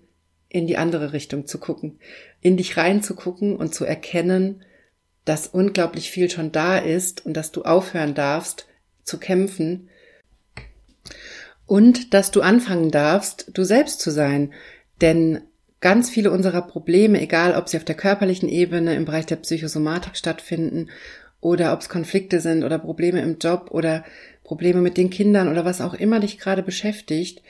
in 0.49 0.67
die 0.67 0.77
andere 0.77 1.13
Richtung 1.13 1.47
zu 1.47 1.59
gucken, 1.59 1.99
in 2.41 2.57
dich 2.57 2.77
reinzugucken 2.77 3.57
und 3.57 3.75
zu 3.75 3.85
erkennen, 3.85 4.63
dass 5.25 5.47
unglaublich 5.47 6.11
viel 6.11 6.31
schon 6.31 6.53
da 6.53 6.79
ist 6.79 7.25
und 7.25 7.37
dass 7.37 7.53
du 7.53 7.63
aufhören 7.63 8.15
darfst 8.15 8.67
zu 9.05 9.19
kämpfen 9.19 9.89
und 11.67 12.13
dass 12.15 12.31
du 12.31 12.43
anfangen 12.43 12.91
darfst, 12.91 13.51
du 13.55 13.65
selbst 13.65 14.01
zu 14.01 14.11
sein. 14.11 14.53
Denn 15.01 15.43
ganz 15.81 16.11
viele 16.11 16.31
unserer 16.31 16.63
Probleme, 16.63 17.21
egal 17.21 17.55
ob 17.55 17.69
sie 17.69 17.77
auf 17.77 17.85
der 17.85 17.97
körperlichen 17.97 18.49
Ebene 18.49 18.95
im 18.95 19.05
Bereich 19.05 19.27
der 19.27 19.37
Psychosomatik 19.37 20.17
stattfinden 20.17 20.91
oder 21.41 21.73
ob 21.73 21.81
es 21.81 21.89
Konflikte 21.89 22.41
sind 22.41 22.65
oder 22.65 22.79
Probleme 22.79 23.21
im 23.21 23.39
Job 23.39 23.69
oder 23.71 24.05
Probleme 24.45 24.81
mit 24.81 24.97
den 24.97 25.11
Kindern 25.11 25.49
oder 25.49 25.65
was 25.65 25.81
auch 25.81 25.95
immer 25.95 26.21
dich 26.21 26.39
gerade 26.39 26.63
beschäftigt, 26.63 27.43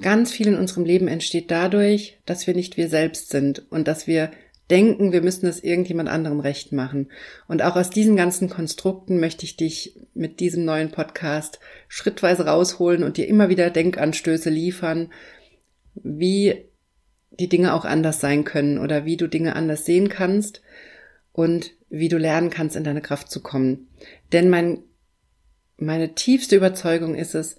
ganz 0.00 0.30
viel 0.30 0.48
in 0.48 0.56
unserem 0.56 0.84
Leben 0.84 1.08
entsteht 1.08 1.50
dadurch, 1.50 2.18
dass 2.26 2.46
wir 2.46 2.54
nicht 2.54 2.76
wir 2.76 2.88
selbst 2.88 3.30
sind 3.30 3.70
und 3.70 3.88
dass 3.88 4.06
wir 4.06 4.30
denken, 4.70 5.12
wir 5.12 5.22
müssen 5.22 5.46
es 5.46 5.62
irgendjemand 5.62 6.08
anderem 6.08 6.40
recht 6.40 6.72
machen. 6.72 7.10
Und 7.46 7.62
auch 7.62 7.76
aus 7.76 7.90
diesen 7.90 8.16
ganzen 8.16 8.50
Konstrukten 8.50 9.18
möchte 9.18 9.44
ich 9.44 9.56
dich 9.56 9.98
mit 10.14 10.40
diesem 10.40 10.64
neuen 10.64 10.90
Podcast 10.90 11.58
schrittweise 11.88 12.46
rausholen 12.46 13.02
und 13.02 13.16
dir 13.16 13.28
immer 13.28 13.48
wieder 13.48 13.70
Denkanstöße 13.70 14.50
liefern, 14.50 15.10
wie 15.94 16.66
die 17.30 17.48
Dinge 17.48 17.72
auch 17.74 17.84
anders 17.84 18.20
sein 18.20 18.44
können 18.44 18.78
oder 18.78 19.04
wie 19.04 19.16
du 19.16 19.28
Dinge 19.28 19.56
anders 19.56 19.84
sehen 19.84 20.08
kannst 20.08 20.62
und 21.32 21.72
wie 21.88 22.08
du 22.08 22.18
lernen 22.18 22.50
kannst, 22.50 22.76
in 22.76 22.84
deine 22.84 23.00
Kraft 23.00 23.30
zu 23.30 23.40
kommen. 23.40 23.88
Denn 24.32 24.50
mein, 24.50 24.82
meine 25.76 26.14
tiefste 26.14 26.56
Überzeugung 26.56 27.14
ist 27.14 27.34
es, 27.34 27.56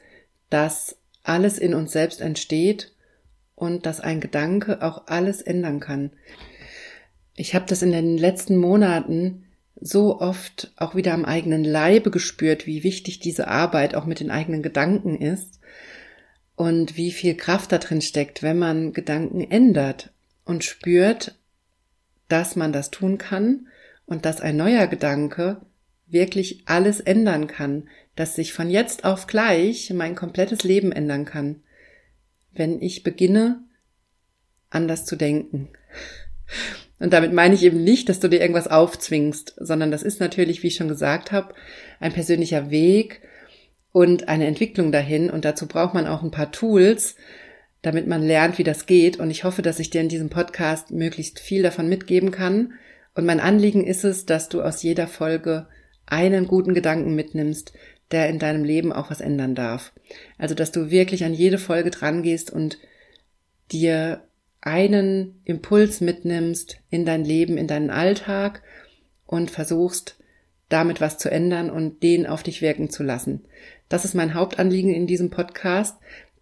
dass 0.49 0.97
alles 1.23 1.57
in 1.57 1.73
uns 1.73 1.91
selbst 1.91 2.21
entsteht 2.21 2.93
und 3.55 3.85
dass 3.85 3.99
ein 3.99 4.19
Gedanke 4.19 4.81
auch 4.81 5.07
alles 5.07 5.41
ändern 5.41 5.79
kann. 5.79 6.11
Ich 7.39 7.55
habe 7.55 7.65
das 7.65 7.81
in 7.81 7.93
den 7.93 8.17
letzten 8.17 8.57
Monaten 8.57 9.45
so 9.79 10.19
oft 10.19 10.73
auch 10.75 10.95
wieder 10.95 11.13
am 11.13 11.23
eigenen 11.23 11.63
Leibe 11.63 12.11
gespürt, 12.11 12.67
wie 12.67 12.83
wichtig 12.83 13.21
diese 13.21 13.47
Arbeit 13.47 13.95
auch 13.95 14.05
mit 14.05 14.19
den 14.19 14.29
eigenen 14.29 14.61
Gedanken 14.61 15.15
ist 15.15 15.61
und 16.57 16.97
wie 16.97 17.13
viel 17.13 17.35
Kraft 17.35 17.71
da 17.71 17.77
drin 17.77 18.01
steckt, 18.01 18.43
wenn 18.43 18.59
man 18.59 18.91
Gedanken 18.91 19.39
ändert 19.39 20.11
und 20.43 20.65
spürt, 20.65 21.39
dass 22.27 22.57
man 22.57 22.73
das 22.73 22.91
tun 22.91 23.17
kann 23.17 23.67
und 24.05 24.25
dass 24.25 24.41
ein 24.41 24.57
neuer 24.57 24.87
Gedanke 24.87 25.61
wirklich 26.07 26.63
alles 26.65 26.99
ändern 26.99 27.47
kann, 27.47 27.87
dass 28.17 28.35
sich 28.35 28.51
von 28.51 28.69
jetzt 28.69 29.05
auf 29.05 29.27
gleich 29.27 29.93
mein 29.93 30.13
komplettes 30.13 30.63
Leben 30.63 30.91
ändern 30.91 31.23
kann, 31.23 31.63
wenn 32.51 32.81
ich 32.81 33.03
beginne, 33.03 33.63
anders 34.69 35.05
zu 35.05 35.15
denken. 35.15 35.69
Und 36.99 37.13
damit 37.13 37.33
meine 37.33 37.55
ich 37.55 37.63
eben 37.63 37.83
nicht, 37.83 38.09
dass 38.09 38.19
du 38.19 38.27
dir 38.27 38.41
irgendwas 38.41 38.67
aufzwingst, 38.67 39.55
sondern 39.57 39.89
das 39.89 40.03
ist 40.03 40.19
natürlich, 40.19 40.63
wie 40.63 40.67
ich 40.67 40.75
schon 40.75 40.89
gesagt 40.89 41.31
habe, 41.31 41.53
ein 41.99 42.13
persönlicher 42.13 42.69
Weg 42.69 43.21
und 43.91 44.27
eine 44.27 44.47
Entwicklung 44.47 44.91
dahin. 44.91 45.29
Und 45.29 45.45
dazu 45.45 45.67
braucht 45.67 45.93
man 45.93 46.07
auch 46.07 46.23
ein 46.23 46.31
paar 46.31 46.51
Tools, 46.51 47.15
damit 47.81 48.07
man 48.07 48.21
lernt, 48.21 48.57
wie 48.57 48.63
das 48.63 48.85
geht. 48.85 49.17
Und 49.17 49.31
ich 49.31 49.45
hoffe, 49.45 49.61
dass 49.61 49.79
ich 49.79 49.89
dir 49.89 50.01
in 50.01 50.09
diesem 50.09 50.29
Podcast 50.29 50.91
möglichst 50.91 51.39
viel 51.39 51.63
davon 51.63 51.87
mitgeben 51.87 52.31
kann. 52.31 52.73
Und 53.15 53.25
mein 53.25 53.39
Anliegen 53.39 53.85
ist 53.85 54.03
es, 54.03 54.25
dass 54.25 54.49
du 54.49 54.61
aus 54.61 54.83
jeder 54.83 55.07
Folge 55.07 55.67
einen 56.05 56.47
guten 56.47 56.73
Gedanken 56.73 57.15
mitnimmst, 57.15 57.73
der 58.11 58.29
in 58.29 58.39
deinem 58.39 58.63
Leben 58.63 58.91
auch 58.91 59.09
was 59.09 59.21
ändern 59.21 59.55
darf. 59.55 59.93
Also, 60.37 60.55
dass 60.55 60.71
du 60.71 60.89
wirklich 60.89 61.23
an 61.23 61.33
jede 61.33 61.57
Folge 61.57 61.91
dran 61.91 62.23
gehst 62.23 62.51
und 62.51 62.77
dir 63.71 64.23
einen 64.61 65.41
Impuls 65.45 66.01
mitnimmst 66.01 66.77
in 66.89 67.05
dein 67.05 67.23
Leben, 67.23 67.57
in 67.57 67.67
deinen 67.67 67.89
Alltag 67.89 68.61
und 69.25 69.51
versuchst, 69.51 70.17
damit 70.67 71.01
was 71.01 71.17
zu 71.17 71.31
ändern 71.31 71.69
und 71.69 72.03
den 72.03 72.27
auf 72.27 72.43
dich 72.43 72.61
wirken 72.61 72.89
zu 72.89 73.03
lassen. 73.03 73.45
Das 73.87 74.05
ist 74.05 74.13
mein 74.13 74.33
Hauptanliegen 74.33 74.93
in 74.93 75.07
diesem 75.07 75.29
Podcast, 75.29 75.97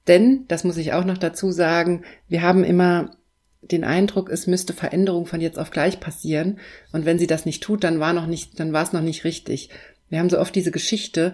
denn, 0.08 0.46
das 0.48 0.64
muss 0.64 0.78
ich 0.78 0.94
auch 0.94 1.06
noch 1.06 1.18
dazu 1.18 1.52
sagen, 1.52 2.04
wir 2.28 2.42
haben 2.42 2.64
immer 2.64 3.18
den 3.62 3.84
Eindruck, 3.84 4.30
es 4.30 4.48
müsste 4.48 4.74
Veränderung 4.74 5.26
von 5.26 5.42
jetzt 5.42 5.60
auf 5.60 5.72
gleich 5.72 6.00
passieren. 6.00 6.60
Und 6.92 7.06
wenn 7.06 7.20
sie 7.20 7.28
das 7.28 7.46
nicht 7.46 7.62
tut, 7.62 7.84
dann 7.84 8.00
war 8.00 8.14
noch 8.14 8.28
nicht, 8.28 8.60
dann 8.60 8.72
war 8.72 8.84
es 8.84 8.94
noch 8.94 9.02
nicht 9.02 9.24
richtig. 9.24 9.70
Wir 10.10 10.20
haben 10.20 10.30
so 10.30 10.40
oft 10.40 10.56
diese 10.56 10.72
Geschichte 10.72 11.34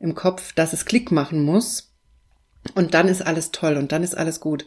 im 0.00 0.14
Kopf, 0.14 0.52
dass 0.54 0.72
es 0.72 0.86
Klick 0.86 1.12
machen 1.12 1.42
muss. 1.42 1.92
Und 2.74 2.94
dann 2.94 3.08
ist 3.08 3.20
alles 3.20 3.50
toll 3.50 3.76
und 3.76 3.92
dann 3.92 4.02
ist 4.02 4.16
alles 4.16 4.40
gut. 4.40 4.66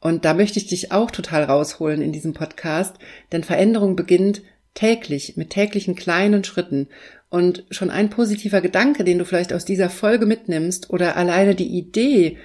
Und 0.00 0.24
da 0.24 0.34
möchte 0.34 0.58
ich 0.58 0.66
dich 0.66 0.92
auch 0.92 1.10
total 1.10 1.44
rausholen 1.44 2.02
in 2.02 2.12
diesem 2.12 2.32
Podcast, 2.32 2.96
denn 3.32 3.42
Veränderung 3.42 3.96
beginnt 3.96 4.42
täglich, 4.74 5.36
mit 5.36 5.50
täglichen 5.50 5.96
kleinen 5.96 6.44
Schritten. 6.44 6.88
Und 7.30 7.64
schon 7.70 7.90
ein 7.90 8.10
positiver 8.10 8.60
Gedanke, 8.60 9.04
den 9.04 9.18
du 9.18 9.24
vielleicht 9.24 9.52
aus 9.52 9.64
dieser 9.64 9.90
Folge 9.90 10.24
mitnimmst 10.24 10.90
oder 10.90 11.16
alleine 11.16 11.54
die 11.54 11.66
Idee, 11.66 12.38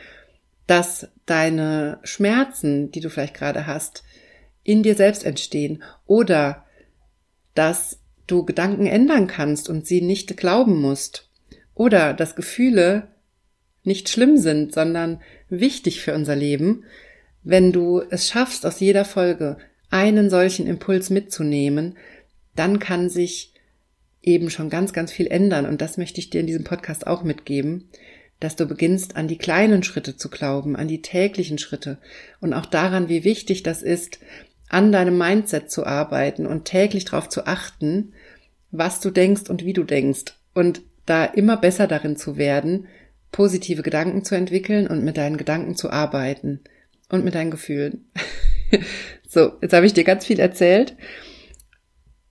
dass 0.68 1.08
deine 1.26 2.00
Schmerzen, 2.04 2.92
die 2.92 3.00
du 3.00 3.10
vielleicht 3.10 3.36
gerade 3.36 3.68
hast, 3.68 4.04
in 4.63 4.82
dir 4.82 4.96
selbst 4.96 5.26
entstehen 5.26 5.84
oder 6.06 6.66
dass 7.54 8.00
du 8.28 8.46
Gedanken 8.46 8.88
ändern 8.88 9.28
kannst 9.28 9.70
und 9.70 9.86
sie 9.86 10.02
nicht 10.02 10.36
glauben 10.38 10.82
musst 10.82 11.30
oder 11.76 12.13
dass 12.13 12.36
Gefühle 12.36 13.10
nicht 13.84 14.10
schlimm 14.10 14.38
sind, 14.38 14.74
sondern 14.74 15.22
wichtig 15.50 16.02
für 16.02 16.13
unser 16.13 16.36
Leben, 16.36 16.86
wenn 17.44 17.72
du 17.72 18.02
es 18.10 18.30
schaffst, 18.30 18.66
aus 18.66 18.80
jeder 18.80 19.06
Folge 19.06 19.58
einen 19.90 20.30
solchen 20.30 20.66
Impuls 20.66 21.10
mitzunehmen, 21.10 21.98
dann 22.56 22.80
kann 22.80 23.10
sich 23.10 23.54
eben 24.22 24.50
schon 24.50 24.70
ganz, 24.70 24.94
ganz 24.94 25.12
viel 25.12 25.28
ändern. 25.28 25.66
Und 25.66 25.82
das 25.82 25.98
möchte 25.98 26.20
ich 26.20 26.30
dir 26.30 26.42
in 26.42 26.48
diesem 26.48 26.64
Podcast 26.64 27.06
auch 27.06 27.24
mitgeben, 27.24 27.90
dass 28.40 28.56
du 28.56 28.66
beginnst, 28.66 29.16
an 29.16 29.28
die 29.28 29.38
kleinen 29.38 29.84
Schritte 29.84 30.18
zu 30.18 30.30
glauben, 30.30 30.76
an 30.76 30.88
die 30.88 31.02
täglichen 31.02 31.58
Schritte. 31.58 31.98
Und 32.40 32.54
auch 32.54 32.66
daran, 32.66 33.10
wie 33.10 33.24
wichtig 33.24 33.64
das 33.64 33.84
ist, 33.84 34.20
an 34.70 34.92
deinem 34.92 35.18
Mindset 35.18 35.70
zu 35.70 35.86
arbeiten 35.86 36.48
und 36.48 36.66
täglich 36.66 37.06
darauf 37.06 37.30
zu 37.30 37.46
achten, 37.46 38.14
was 38.72 39.02
du 39.02 39.12
denkst 39.12 39.50
und 39.50 39.66
wie 39.66 39.74
du 39.74 39.84
denkst. 39.84 40.34
Und 40.54 40.82
da 41.06 41.26
immer 41.26 41.58
besser 41.58 41.88
darin 41.88 42.16
zu 42.16 42.38
werden, 42.38 42.88
positive 43.32 43.84
Gedanken 43.84 44.24
zu 44.24 44.36
entwickeln 44.36 44.88
und 44.88 45.04
mit 45.04 45.18
deinen 45.18 45.38
Gedanken 45.38 45.76
zu 45.76 45.90
arbeiten 45.90 46.62
und 47.10 47.24
mit 47.24 47.36
deinen 47.36 47.52
Gefühlen. 47.52 48.10
so, 49.28 49.54
jetzt 49.62 49.74
habe 49.74 49.86
ich 49.86 49.94
dir 49.94 50.04
ganz 50.04 50.26
viel 50.26 50.39
erzählt. 50.39 50.96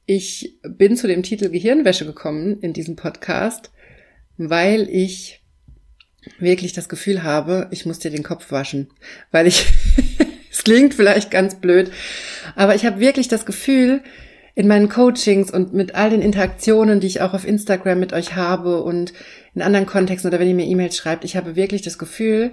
Ich 0.07 0.59
bin 0.63 0.97
zu 0.97 1.07
dem 1.07 1.23
Titel 1.23 1.49
Gehirnwäsche 1.51 2.05
gekommen 2.05 2.61
in 2.61 2.73
diesem 2.73 2.97
Podcast, 2.97 3.71
weil 4.37 4.89
ich 4.89 5.43
wirklich 6.39 6.73
das 6.73 6.89
Gefühl 6.89 7.23
habe, 7.23 7.69
ich 7.71 7.87
muss 7.87 7.99
dir 7.99 8.11
den 8.11 8.23
Kopf 8.23 8.51
waschen, 8.51 8.91
weil 9.31 9.47
ich, 9.47 9.67
es 10.51 10.65
klingt 10.65 10.95
vielleicht 10.95 11.31
ganz 11.31 11.61
blöd, 11.61 11.91
aber 12.57 12.75
ich 12.75 12.85
habe 12.85 13.01
wirklich 13.01 13.29
das 13.29 13.47
Gefühl, 13.47 14.03
in 14.55 14.69
meinen 14.69 14.89
Coachings 14.89 15.51
und 15.51 15.73
mit 15.73 15.95
all 15.95 16.11
den 16.11 16.21
Interaktionen, 16.21 17.01
die 17.01 17.07
ich 17.07 17.21
auch 17.23 17.33
auf 17.33 17.47
Instagram 17.47 17.99
mit 17.99 18.13
euch 18.13 18.37
habe 18.37 18.83
und 18.83 19.15
in 19.55 19.63
anderen 19.63 19.87
Kontexten 19.87 20.29
oder 20.29 20.39
wenn 20.39 20.49
ihr 20.49 20.55
mir 20.55 20.67
E-Mails 20.67 20.97
schreibt, 20.97 21.25
ich 21.25 21.37
habe 21.37 21.57
wirklich 21.57 21.83
das 21.83 21.99
Gefühl, 21.99 22.53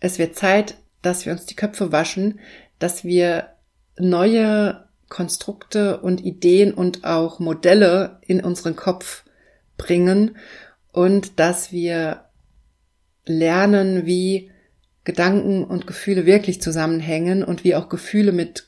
es 0.00 0.18
wird 0.18 0.36
Zeit, 0.36 0.76
dass 1.06 1.24
wir 1.24 1.32
uns 1.32 1.46
die 1.46 1.56
Köpfe 1.56 1.92
waschen, 1.92 2.40
dass 2.78 3.04
wir 3.04 3.50
neue 3.98 4.84
Konstrukte 5.08 6.00
und 6.00 6.24
Ideen 6.24 6.74
und 6.74 7.04
auch 7.04 7.38
Modelle 7.38 8.18
in 8.26 8.40
unseren 8.40 8.76
Kopf 8.76 9.24
bringen 9.76 10.36
und 10.92 11.38
dass 11.38 11.70
wir 11.70 12.24
lernen, 13.24 14.04
wie 14.04 14.50
Gedanken 15.04 15.64
und 15.64 15.86
Gefühle 15.86 16.26
wirklich 16.26 16.60
zusammenhängen 16.60 17.44
und 17.44 17.62
wie 17.62 17.76
auch 17.76 17.88
Gefühle 17.88 18.32
mit 18.32 18.66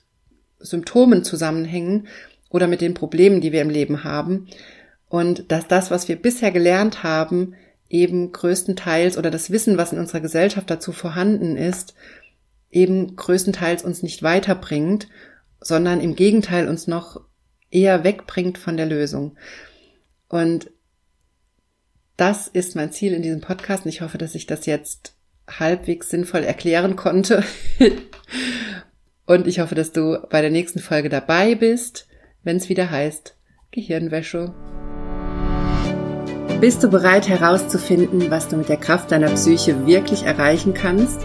Symptomen 0.60 1.24
zusammenhängen 1.24 2.06
oder 2.50 2.68
mit 2.68 2.80
den 2.80 2.94
Problemen, 2.94 3.40
die 3.40 3.52
wir 3.52 3.62
im 3.62 3.70
Leben 3.70 4.04
haben. 4.04 4.46
Und 5.08 5.50
dass 5.50 5.66
das, 5.66 5.90
was 5.90 6.06
wir 6.06 6.16
bisher 6.16 6.52
gelernt 6.52 7.02
haben, 7.02 7.54
eben 7.88 8.32
größtenteils 8.32 9.16
oder 9.18 9.30
das 9.30 9.50
Wissen, 9.50 9.78
was 9.78 9.92
in 9.92 9.98
unserer 9.98 10.20
Gesellschaft 10.20 10.70
dazu 10.70 10.92
vorhanden 10.92 11.56
ist, 11.56 11.94
eben 12.70 13.16
größtenteils 13.16 13.84
uns 13.84 14.02
nicht 14.02 14.22
weiterbringt, 14.22 15.08
sondern 15.60 16.00
im 16.00 16.14
Gegenteil 16.14 16.68
uns 16.68 16.86
noch 16.86 17.20
eher 17.70 18.04
wegbringt 18.04 18.58
von 18.58 18.76
der 18.76 18.86
Lösung. 18.86 19.36
Und 20.28 20.70
das 22.16 22.48
ist 22.48 22.76
mein 22.76 22.92
Ziel 22.92 23.12
in 23.12 23.22
diesem 23.22 23.40
Podcast 23.40 23.84
und 23.84 23.90
ich 23.90 24.00
hoffe, 24.00 24.18
dass 24.18 24.34
ich 24.34 24.46
das 24.46 24.66
jetzt 24.66 25.14
halbwegs 25.48 26.10
sinnvoll 26.10 26.44
erklären 26.44 26.96
konnte. 26.96 27.44
und 29.26 29.46
ich 29.46 29.60
hoffe, 29.60 29.74
dass 29.74 29.92
du 29.92 30.18
bei 30.28 30.40
der 30.40 30.50
nächsten 30.50 30.80
Folge 30.80 31.08
dabei 31.08 31.54
bist, 31.54 32.06
wenn 32.42 32.56
es 32.56 32.68
wieder 32.68 32.90
heißt 32.90 33.36
Gehirnwäsche. 33.70 34.54
Bist 36.60 36.82
du 36.82 36.88
bereit 36.88 37.28
herauszufinden, 37.28 38.30
was 38.30 38.48
du 38.48 38.56
mit 38.56 38.68
der 38.68 38.78
Kraft 38.78 39.12
deiner 39.12 39.30
Psyche 39.30 39.86
wirklich 39.86 40.24
erreichen 40.24 40.74
kannst? 40.74 41.24